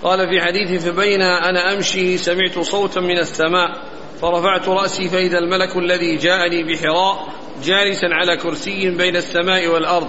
[0.03, 3.69] قال في حديث فبين أنا أمشي سمعت صوتا من السماء
[4.21, 7.27] فرفعت رأسي فإذا الملك الذي جاءني بحراء
[7.63, 10.07] جالسا على كرسي بين السماء والأرض.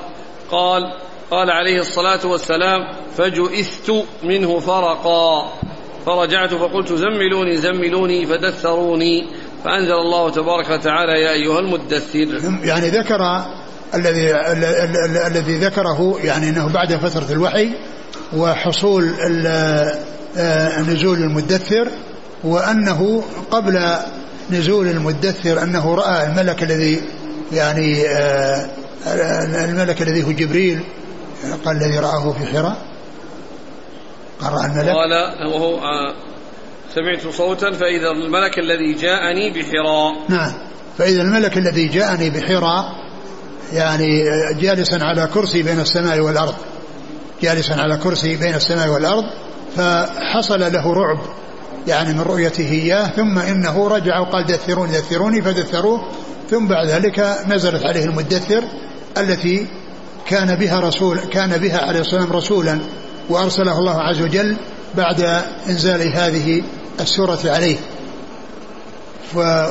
[0.50, 0.82] قال
[1.30, 2.80] قال عليه الصلاة والسلام
[3.16, 5.52] فجئثت منه فرقا.
[6.06, 9.26] فرجعت فقلت زملوني زملوني فدثروني.
[9.64, 12.28] فأنزل الله تبارك وتعالى يا أيها المدثر.
[12.64, 13.20] يعني ذكر
[13.94, 14.34] الذي
[15.26, 17.70] الذي ذكره يعني إنه بعد فترة الوحي
[18.32, 19.14] وحصول
[20.36, 21.88] آه، نزول المدثر
[22.44, 23.96] وأنه قبل
[24.50, 27.00] نزول المدثر أنه رأى الملك الذي
[27.52, 28.66] يعني آه،
[29.64, 30.80] الملك الذي هو جبريل
[31.64, 32.76] قال الذي رآه في حراء
[34.40, 34.88] قال رأى الملك.
[34.88, 35.12] قال
[35.54, 36.14] وهو آه،
[36.94, 40.52] سمعت صوتا فإذا الملك الذي جاءني بحراء نعم.
[40.98, 43.06] فإذا الملك الذي جاءني بحراء
[43.72, 44.24] يعني
[44.60, 46.54] جالسا على كرسي بين السماء والأرض.
[47.42, 49.24] جالسا على كرسي بين السماء والأرض
[49.76, 51.18] فحصل له رعب
[51.86, 56.00] يعني من رؤيته إياه ثم إنه رجع وقال دثروني دثروني فدثروه
[56.50, 58.64] ثم بعد ذلك نزلت عليه المدثر
[59.18, 59.66] التي
[60.26, 62.78] كان بها رسول كان بها عليه الصلاة والسلام رسولا
[63.28, 64.56] وأرسله الله عز وجل
[64.94, 65.20] بعد
[65.68, 66.62] إنزال هذه
[67.00, 67.76] السورة عليه.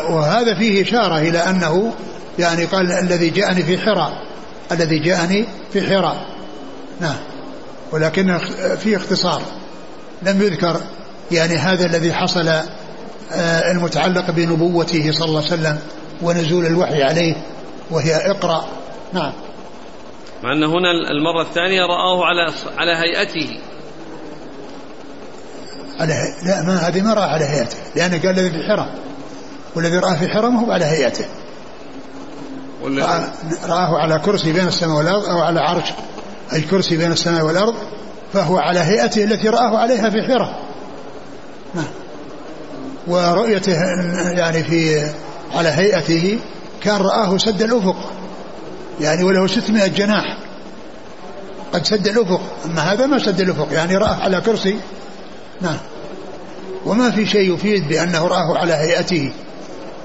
[0.09, 1.93] وهذا فيه إشارة إلى أنه
[2.39, 4.13] يعني قال الذي جاءني في حراء
[4.71, 6.25] الذي جاءني في حراء.
[7.01, 7.34] نعم.
[7.95, 8.37] ولكن
[8.77, 9.41] فيه اختصار.
[10.21, 10.81] لم يذكر
[11.31, 12.47] يعني هذا الذي حصل
[13.31, 15.79] آه، المتعلق بنبوته صلى الله عليه وسلم
[16.21, 17.35] ونزول الوحي عليه
[17.91, 18.65] وهي اقرأ.
[19.13, 19.33] نعم.
[20.43, 23.59] مع أن هنا المرة الثانية رآه على على هيئته.
[25.99, 26.13] على
[26.45, 28.89] لا ما هذه ما رأى على هيئته لأنه قال الذي في حرم.
[29.75, 31.25] والذي رآه في حرم هو على هيئته.
[33.65, 35.93] رآه على كرسي بين السماء والأرض أو على عرش
[36.53, 37.75] الكرسي بين السماء والأرض
[38.33, 40.59] فهو على هيئته التي رآه عليها في حرة
[43.07, 43.77] ورؤيته
[44.31, 45.07] يعني في
[45.53, 46.39] على هيئته
[46.81, 47.95] كان رآه سد الأفق.
[49.01, 50.37] يعني وله 600 جناح
[51.73, 52.41] قد سد الأفق.
[52.65, 54.79] أما هذا ما سد الأفق يعني رآه على كرسي.
[55.61, 55.77] نعم
[56.85, 59.31] وما في شيء يفيد بأنه رآه على هيئته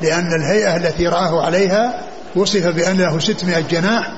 [0.02, 2.02] لأن الهيئة التي رآه عليها
[2.36, 4.12] وصف بأن له 600 جناح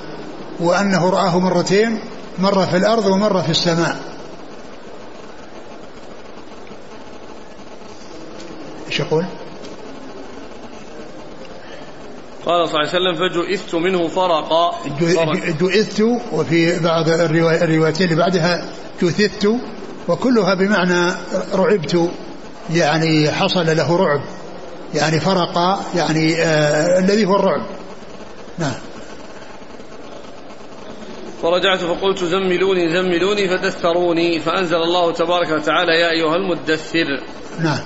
[0.61, 1.99] وأنه رآه مرتين
[2.39, 3.97] مرة في الأرض ومرة في السماء.
[8.87, 9.25] إيش يقول؟
[12.47, 14.75] قال صلى الله عليه وسلم فجئثت منه فرقا.
[15.61, 16.01] جئثت
[16.33, 18.73] وفي بعض الروايتين اللي بعدها
[19.03, 19.49] جثثت
[20.09, 21.15] وكلها بمعنى
[21.55, 22.11] رعبت.
[22.71, 24.21] يعني حصل له رعب.
[24.95, 27.67] يعني فرق يعني آه الذي هو الرعب.
[28.59, 28.75] نعم.
[31.43, 37.21] فرجعت فقلت زملوني زملوني فدثروني فأنزل الله تبارك وتعالى يا أيها المدثر.
[37.61, 37.81] نعم.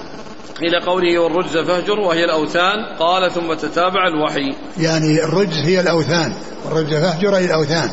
[0.62, 4.54] إلى قوله والرجز فاهجر وهي الأوثان قال ثم تتابع الوحي.
[4.78, 6.32] يعني الرجز هي الأوثان
[6.66, 7.90] الرجز فاهجر هي الأوثان.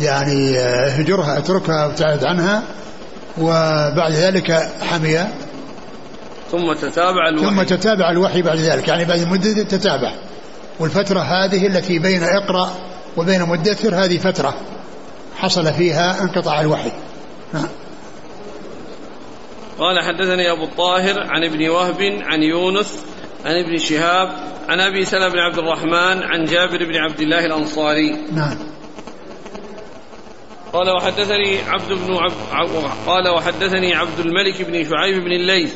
[0.00, 2.62] يعني اهجرها اتركها وابتعد عنها
[3.38, 5.18] وبعد ذلك حمي
[6.50, 7.46] ثم تتابع الوحي.
[7.46, 8.88] ثم تتابع الوحي بعد ذلك.
[8.88, 10.12] يعني بعد مدة تتابع.
[10.80, 12.70] والفترة هذه التي بين اقرأ
[13.18, 14.54] وبين مدثر هذه فترة
[15.36, 16.92] حصل فيها انقطاع الوحي.
[19.78, 23.04] قال حدثني أبو الطاهر عن ابن وهب عن يونس
[23.44, 24.28] عن ابن شهاب
[24.68, 28.16] عن أبي سلمة بن عبد الرحمن عن جابر بن عبد الله الأنصاري.
[28.32, 28.58] نعم.
[30.72, 32.16] قال وحدثني عبد بن
[32.52, 32.70] عبد
[33.06, 35.74] قال وحدثني عبد الملك بن شعيب بن الليث.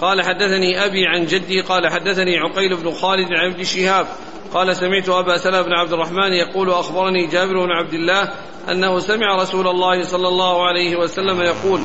[0.00, 4.06] قال حدثني أبي عن جدي قال حدثني عقيل بن خالد عن ابن شهاب.
[4.54, 8.32] قال سمعت أبا سلمة بن عبد الرحمن يقول أخبرني جابر بن عبد الله
[8.70, 11.80] أنه سمع رسول الله صلى الله عليه وسلم يقول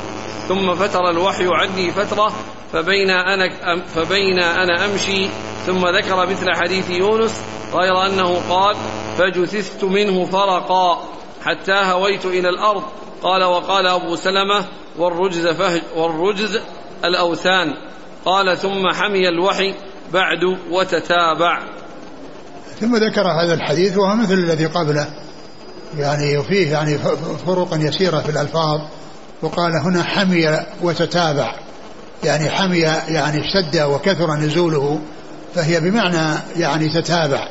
[0.48, 2.34] ثم فتر الوحي عني فترة
[2.74, 3.50] فبين أنا,
[3.86, 5.28] فبين أنا أمشي
[5.66, 7.44] ثم ذكر مثل حديث يونس
[7.74, 8.76] غير أنه قال
[9.18, 11.04] فجثثت منه فرقا
[11.46, 12.84] حتى هويت إلى الأرض.
[13.24, 14.66] قال وقال أبو سلمة
[14.98, 16.62] والرجز, فهج والرجز
[17.06, 17.74] الأوثان.
[18.26, 19.74] قال ثم حمي الوحي
[20.14, 21.77] بعد وتتابع.
[22.82, 25.08] ثم ذكر هذا الحديث وهو مثل الذي قبله.
[25.98, 26.98] يعني وفيه يعني
[27.46, 28.82] فرق يسيرة في الألفاظ.
[29.42, 31.56] وقال هنا حمي وتتابع.
[32.24, 35.00] يعني حمي يعني اشتد وكثر نزوله.
[35.56, 37.50] فهي بمعنى يعني تتابع.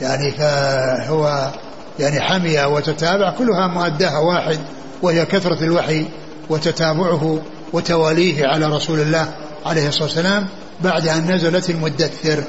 [0.00, 1.50] يعني فهو
[1.98, 3.30] يعني حمية وتتابع.
[3.30, 4.58] كلها مؤداها واحد
[5.02, 6.06] وهي كثرة الوحي
[6.48, 7.38] وتتابعه
[7.72, 9.28] وتواليه على رسول الله
[9.66, 10.46] عليه الصلاة والسلام
[10.80, 12.44] بعد أن نزلت المدثر.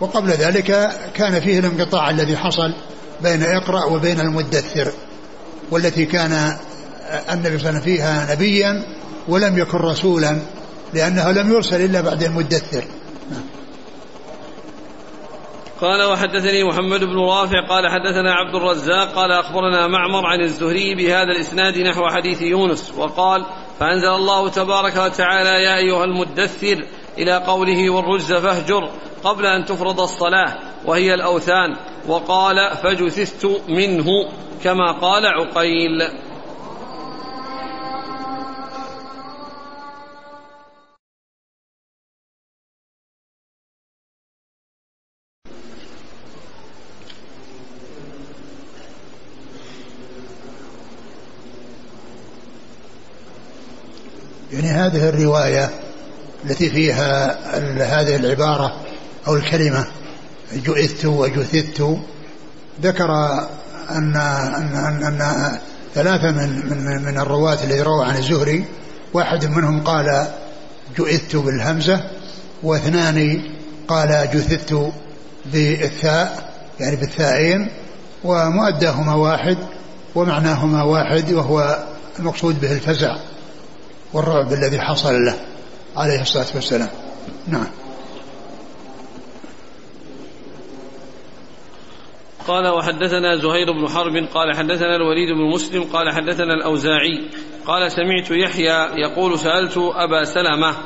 [0.00, 2.72] وقبل ذلك كان فيه الانقطاع الذي حصل
[3.22, 4.92] بين اقرأ وبين المدثر
[5.70, 6.56] والتي كان
[7.32, 8.84] النبي صلى الله عليه وسلم فيها نبيا
[9.28, 10.38] ولم يكن رسولا
[10.94, 12.84] لأنه لم يرسل إلا بعد المدثر.
[15.80, 21.32] قال وحدثني محمد بن رافع قال حدثنا عبد الرزاق قال أخبرنا معمر عن الزهري بهذا
[21.36, 23.46] الإسناد نحو حديث يونس وقال
[23.80, 26.84] فأنزل الله تبارك وتعالى يا أيها المدثر
[27.18, 28.90] إلى قوله والرجز فاهجر
[29.24, 30.56] قبل أن تفرض الصلاة
[30.86, 31.76] وهي الأوثان
[32.08, 34.06] وقال فجثثت منه
[34.64, 36.02] كما قال عقيل.
[54.52, 55.87] يعني هذه الرواية
[56.48, 57.38] التي فيها
[58.00, 58.76] هذه العبارة
[59.28, 59.86] أو الكلمة
[60.52, 61.96] جئثت وجثثت.
[62.82, 63.10] ذكر
[63.90, 65.58] أن أن أن, أن
[65.94, 68.64] ثلاثة من من من الرواة الذي رووا عن الزهري.
[69.14, 70.26] واحد منهم قال
[70.98, 72.00] جئثت بالهمزة
[72.62, 73.42] واثنان
[73.88, 74.92] قال جثثت
[75.52, 77.70] بالثاء يعني بالثائين.
[78.24, 79.58] ومؤداهما واحد
[80.14, 81.78] ومعناهما واحد وهو
[82.18, 83.16] المقصود به الفزع
[84.12, 85.47] والرعب الذي حصل له.
[85.98, 86.88] عليه الصلاة والسلام.
[87.46, 87.66] نعم.
[92.48, 97.30] قال وحدثنا زهير بن حرب قال حدثنا الوليد بن مسلم قال حدثنا الأوزاعي
[97.66, 100.76] قال سمعت يحيى يقول سألت أبا سلمة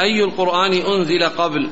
[0.00, 1.70] أي القرآن أنزل قبل؟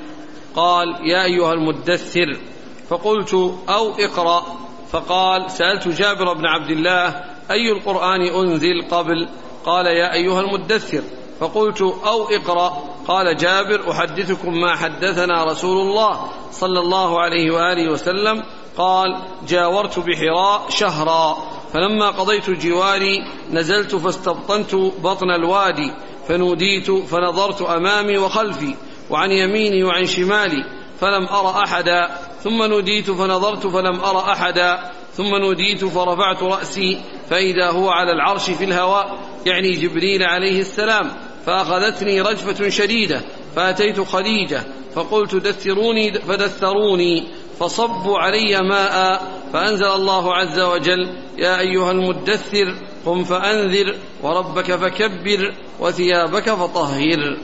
[0.55, 2.41] قال يا أيها المدثر.
[2.89, 3.35] فقلت
[3.69, 4.59] أو اقرأ.
[4.91, 9.29] فقال سألت جابر بن عبد الله أي القرآن أنزل قبل؟
[9.65, 11.03] قال يا أيها المدثر.
[11.41, 12.83] فقلت أو اقرأ.
[13.09, 16.21] قال جابر أحدثكم ما حدثنا رسول الله
[16.53, 18.43] صلى الله عليه وآله وسلم.
[18.79, 21.37] قال جاورت بحراء شهرا.
[21.73, 23.19] فلما قضيت جواري
[23.51, 25.93] نزلت فاستبطنت بطن الوادي
[26.29, 28.75] فنوديت فنظرت أمامي وخلفي
[29.11, 30.65] وعن يميني وعن شمالي
[31.01, 32.19] فلم ار أحدا.
[32.45, 34.91] ثم نوديت فنظرت فلم ار أحدا.
[35.13, 39.19] ثم نوديت فرفعت رأسي فإذا هو على العرش في الهواء.
[39.47, 41.11] يعني جبريل عليه السلام
[41.47, 43.21] فأخذتني رجفة شديدة
[43.57, 44.63] فأتيت خديجة
[44.95, 47.29] فقلت دثروني فدثروني
[47.61, 49.23] فصبوا علي ماء
[49.53, 52.75] فأنزل الله عز وجل يا أيها المدثر
[53.07, 57.39] قم فأنذر وربك فكبر وثيابك فطهر.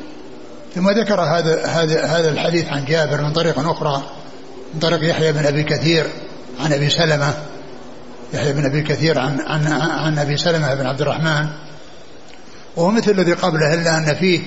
[0.74, 4.03] ثم ذكر هذا هذا هذا الحديث عن جابر من طريق أخرى
[4.74, 6.07] من طريق يحيى بن أبي كثير
[6.61, 7.34] عن أبي سلمة
[8.34, 11.48] يحيى بن أبي كثير عن عن عن أبي سلمة بن عبد الرحمن
[12.77, 14.41] وهو مثل الذي قبله إلا أن فيه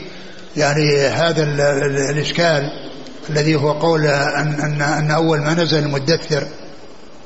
[0.57, 1.43] يعني هذا
[2.11, 2.69] الإشكال
[3.30, 6.47] الذي هو قول أن, أن, أن أول ما نزل المدثر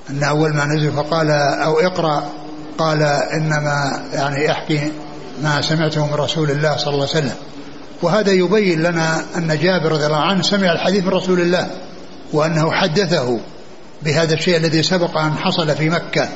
[0.10, 2.30] أن أول ما نزل فقال أو اقرأ
[2.78, 4.92] قال إنما يعني أحكي
[5.44, 7.36] ما سمعته من رسول الله صلى الله عليه وسلم.
[8.02, 11.68] وهذا يبين لنا أن جابر رضي الله عنه سمع الحديث من رسول الله
[12.34, 13.40] وأنه حدثه
[14.04, 16.30] بهذا الشيء الذي سبق أن حصل في مكة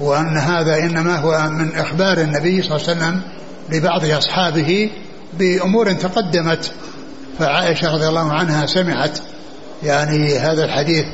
[0.00, 3.22] وأن هذا إنما هو من إخبار النبي صلى الله عليه وسلم
[3.72, 4.90] لبعض أصحابه
[5.38, 6.70] بأمور تقدمت.
[7.38, 9.18] فعائشة رضي الله عنها سمعت
[9.82, 11.04] يعني هذا الحديث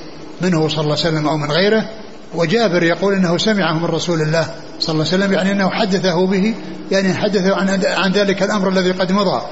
[0.40, 1.88] منه صلى الله عليه وسلم أو من غيره
[2.34, 4.46] وجابر يقول إنه سمعه من رسول الله
[4.80, 6.54] صلى الله عليه وسلم يعني إنه حدثه به
[6.90, 9.42] يعني حدثه عن عن ذلك الأمر الذي قد مضى.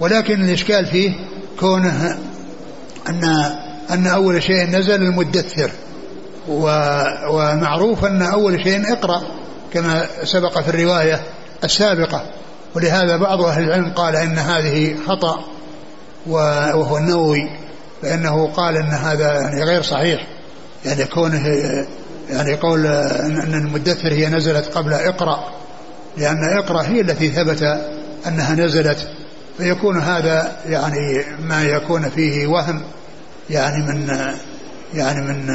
[0.00, 1.12] ولكن الإشكال فيه
[1.60, 2.18] كونه
[3.08, 3.24] أن
[3.90, 5.70] أن أول شيء نزل المدثر
[6.48, 9.22] ومعروف أن أول شيء اقرأ
[9.72, 11.20] كما سبق في الرواية.
[11.64, 12.22] السابقة.
[12.74, 15.44] ولهذا بعض أهل العلم قال إن هذه خطأ
[16.26, 17.50] وهو النووي
[18.02, 20.26] فإنه قال أن هذا يعني غير صحيح.
[20.84, 21.46] يعني كونه
[22.30, 25.44] يعني قول أن المدثر هي نزلت قبل اقرأ.
[26.16, 27.62] لأن اقرأ هي التي ثبت
[28.26, 29.08] أنها نزلت.
[29.58, 32.82] فيكون هذا يعني ما يكون فيه وهم
[33.50, 34.08] يعني من
[34.94, 35.46] يعني من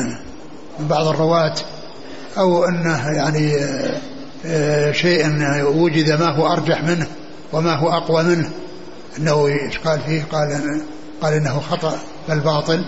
[0.80, 1.56] من بعض الرواة
[2.38, 3.56] أو أنه يعني
[4.92, 5.26] شيء
[5.64, 7.08] وجد ما هو أرجح منه
[7.54, 8.52] وما هو أقوى منه.
[9.18, 10.82] النووي إيش قال فيه؟ قال
[11.22, 12.86] قال إنه خطأ بل باطل.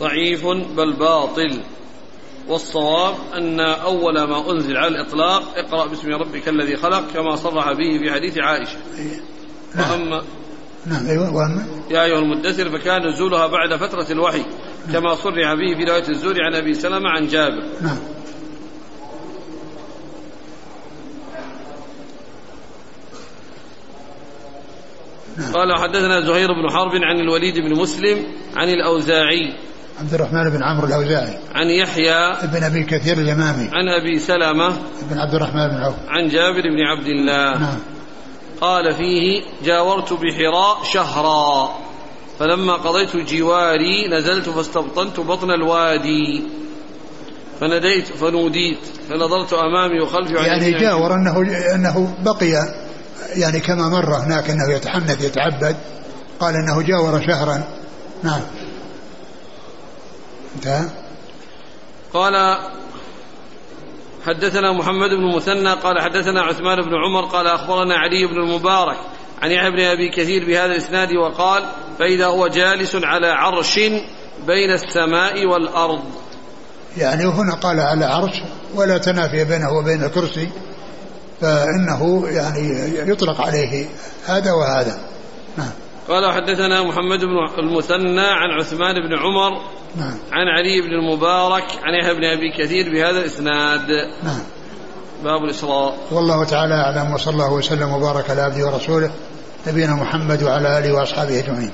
[0.00, 0.46] ضعيف
[0.76, 1.60] بل باطل.
[2.48, 7.98] والصواب أن أول ما أنزل على الإطلاق اقرأ باسم ربك الذي خلق كما صرح به
[7.98, 8.76] في حديث عائشة.
[9.74, 9.90] نعم.
[9.90, 10.22] وأما
[10.86, 14.44] نعم أيوة وأما؟ يا أيها المدثر فكان نزولها بعد فترة الوحي.
[14.92, 17.64] كما صرح به في رواية الزهري عن أبي سلمة عن جابر.
[17.82, 17.98] نعم.
[25.54, 28.26] قال حدثنا زهير بن حرب عن الوليد بن مسلم
[28.56, 29.52] عن الأوزاعي.
[30.00, 31.38] عبد الرحمن بن عمرو الأوزاعي.
[31.54, 33.68] عن يحيى بن أبي كثير اليمامي.
[33.72, 34.68] عن أبي سلمة
[35.10, 35.94] بن عبد الرحمن بن عوف.
[36.08, 37.58] عن جابر بن عبد الله.
[37.58, 37.78] نعم.
[38.60, 41.83] قال فيه جاورت بحراء شهرا.
[42.38, 46.42] فلما قضيت جواري نزلت فاستبطنت بطن الوادي.
[47.60, 48.78] فناديت فنوديت
[49.08, 50.80] فنظرت أمامي وخلفي يعني.
[50.80, 51.40] جاور أنه
[51.74, 52.64] أنه بقي
[53.36, 55.76] يعني كما مر هناك أنه يتحنث يتعبد.
[56.40, 57.62] قال أنه جاور شهرا.
[58.22, 58.40] نعم.
[60.56, 60.84] انتهى.
[62.14, 62.58] قال
[64.26, 68.96] حدثنا محمد بن مثنى قال حدثنا عثمان بن عمر قال أخبرنا علي بن المبارك
[69.42, 71.64] عن يحيى بن أبي كثير بهذا الإسناد وقال
[71.98, 73.78] فإذا هو جالس على عرش
[74.46, 76.04] بين السماء والأرض.
[76.96, 78.42] يعني هنا قال على عرش
[78.74, 80.48] ولا تنافي بينه وبين الكرسي
[81.40, 83.86] فإنه يعني يطلق عليه
[84.26, 84.98] هذا وهذا.
[85.56, 85.70] نعم.
[86.08, 89.60] قال حدثنا محمد بن المثنى عن عثمان بن عمر
[89.96, 90.18] نعم.
[90.32, 93.88] عن علي بن المبارك عن يحيى بن أبي كثير بهذا الإسناد.
[94.22, 94.40] نعم.
[95.24, 95.96] باب الإسراء.
[96.10, 99.10] والله تعالى أعلم وصلى الله وسلم وبارك على عبده ورسوله
[99.66, 101.70] نبينا محمد وعلى آله وأصحابه أجمعين.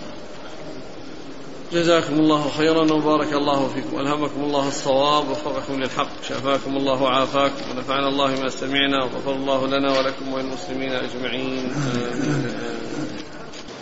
[1.73, 4.01] جزاكم الله خيرا وبارك الله فيكم.
[4.01, 6.09] ألهمكم الله الصواب ووفقكم للحق.
[6.29, 11.73] شفاكم الله وعافاكم ونفعنا الله ما سمعنا وغفر الله لنا ولكم وللمسلمين أجمعين.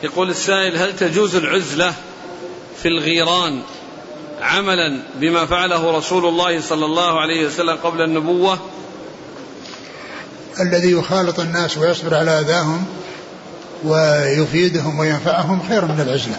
[0.02, 1.92] يقول السائل هل تجوز العزلة
[2.82, 3.62] في الغيران
[4.42, 8.58] عملا بما فعله رسول الله صلى الله عليه وسلم قبل النبوة؟
[10.60, 12.84] الذي يخالط الناس ويصبر على أذاهم
[13.84, 16.36] ويفيدهم وينفعهم خير من العزلة.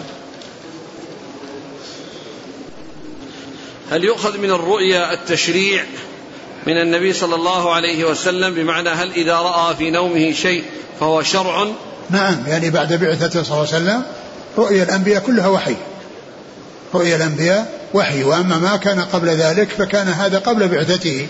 [3.90, 5.84] هل يؤخذ من الرؤيا التشريع
[6.66, 10.64] من النبي صلى الله عليه وسلم بمعنى هل إذا رأى في نومه شيء
[11.00, 11.66] فهو شرع؟
[12.10, 14.02] نعم يعني بعد بعثته صلى الله عليه وسلم
[14.58, 15.76] رؤيا الأنبياء كلها وحي.
[16.94, 21.26] رؤيا الأنبياء وحي وأما ما كان قبل ذلك فكان هذا قبل بعثته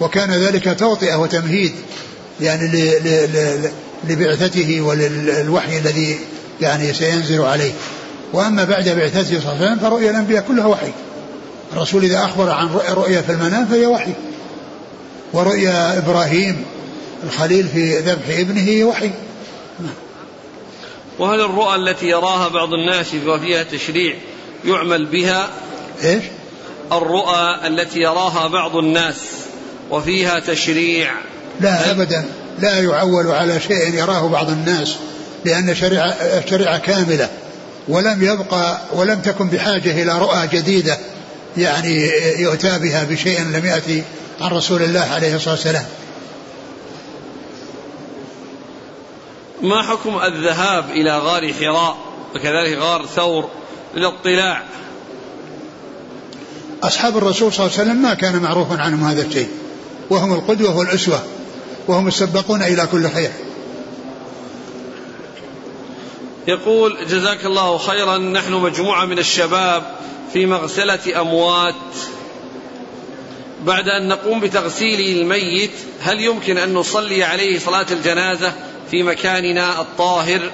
[0.00, 1.72] وكان ذلك توطئة وتمهيد.
[2.42, 3.70] يعني ل- ل- ل-
[4.12, 6.18] لبعثته وللوحي الذي
[6.60, 7.72] يعني سينزل عليه.
[8.32, 10.92] وأما بعد بعثته صلى الله عليه وسلم فرؤيا الأنبياء كلها وحي.
[11.72, 14.12] الرسول إذا أخبر عن رؤ- رؤيا في المنام فهي وحي.
[15.32, 16.64] ورؤيا إبراهيم
[17.24, 19.10] الخليل في ذبح ابنه وحي.
[21.18, 24.14] وهل الرؤى التي يراها بعض الناس وفيها تشريع
[24.64, 25.48] يعمل بها؟
[26.04, 26.22] إيش؟
[26.92, 29.16] الرؤى التي يراها بعض الناس
[29.90, 31.12] وفيها تشريع
[31.60, 32.24] لا أبدا
[32.58, 34.96] لا يعول على شيء يراه بعض الناس
[35.44, 37.28] لأن شريعة الشريعه كاملة
[37.88, 40.98] ولم يبقى ولم تكن بحاجة إلى رؤى جديدة
[41.56, 44.02] يعني يؤتى بها بشيء لم يأتي
[44.40, 45.84] عن رسول الله عليه الصلاة والسلام.
[49.62, 51.96] ما حكم الذهاب إلى غار حراء
[52.34, 53.48] وكذلك غار ثور
[53.94, 54.62] للاطلاع
[56.82, 59.48] أصحاب الرسول صلى الله عليه وسلم ما كان معروفا عنهم هذا الشيء
[60.10, 61.22] وهم القدوة والأسوة
[61.88, 63.30] وهم السباقون إلى كل خير.
[66.48, 69.82] يقول جزاك الله خيرا نحن مجموعة من الشباب
[70.32, 71.74] في مغسلة أموات.
[73.66, 75.70] بعد أن نقوم بتغسيل الميت
[76.00, 78.52] هل يمكن أن نصلي عليه صلاة الجنازة
[78.90, 80.50] في مكاننا الطاهر؟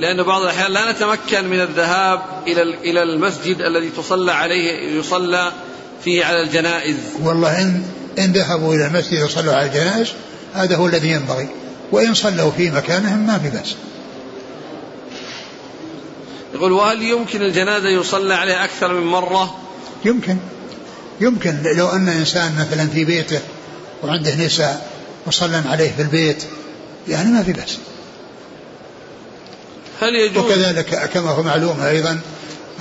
[0.00, 5.52] لأن بعض الأحيان لا نتمكن من الذهاب إلى إلى المسجد الذي تصلى عليه يصلى
[6.04, 6.96] فيه على الجنائز.
[7.22, 7.82] والله إن
[8.18, 10.12] إن ذهبوا إلى المسجد وصلوا على الجنائز
[10.54, 11.48] هذا هو الذي ينبغي.
[11.92, 13.74] وإن صلوا في مكانهم ما في بأس.
[16.54, 19.58] يقول وهل يمكن الجنازة يصلى عليها أكثر من مرة؟
[20.04, 20.36] يمكن.
[21.20, 23.40] يمكن لو أن إنسان مثلا في بيته
[24.02, 24.88] وعنده نساء
[25.26, 26.44] وصلى عليه في البيت
[27.08, 27.78] يعني ما في بأس.
[30.00, 32.20] هل يجوز؟ وكذلك كما هو معلوم أيضا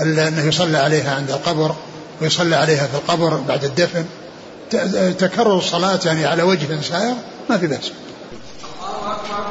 [0.01, 1.75] أنه يصلى عليها عند القبر
[2.21, 4.05] ويصلى عليها في القبر بعد الدفن.
[5.19, 7.15] تكرر الصلاة يعني على وجه سائر
[7.49, 7.91] ما في بأس.
[8.81, 9.45] الله أكبر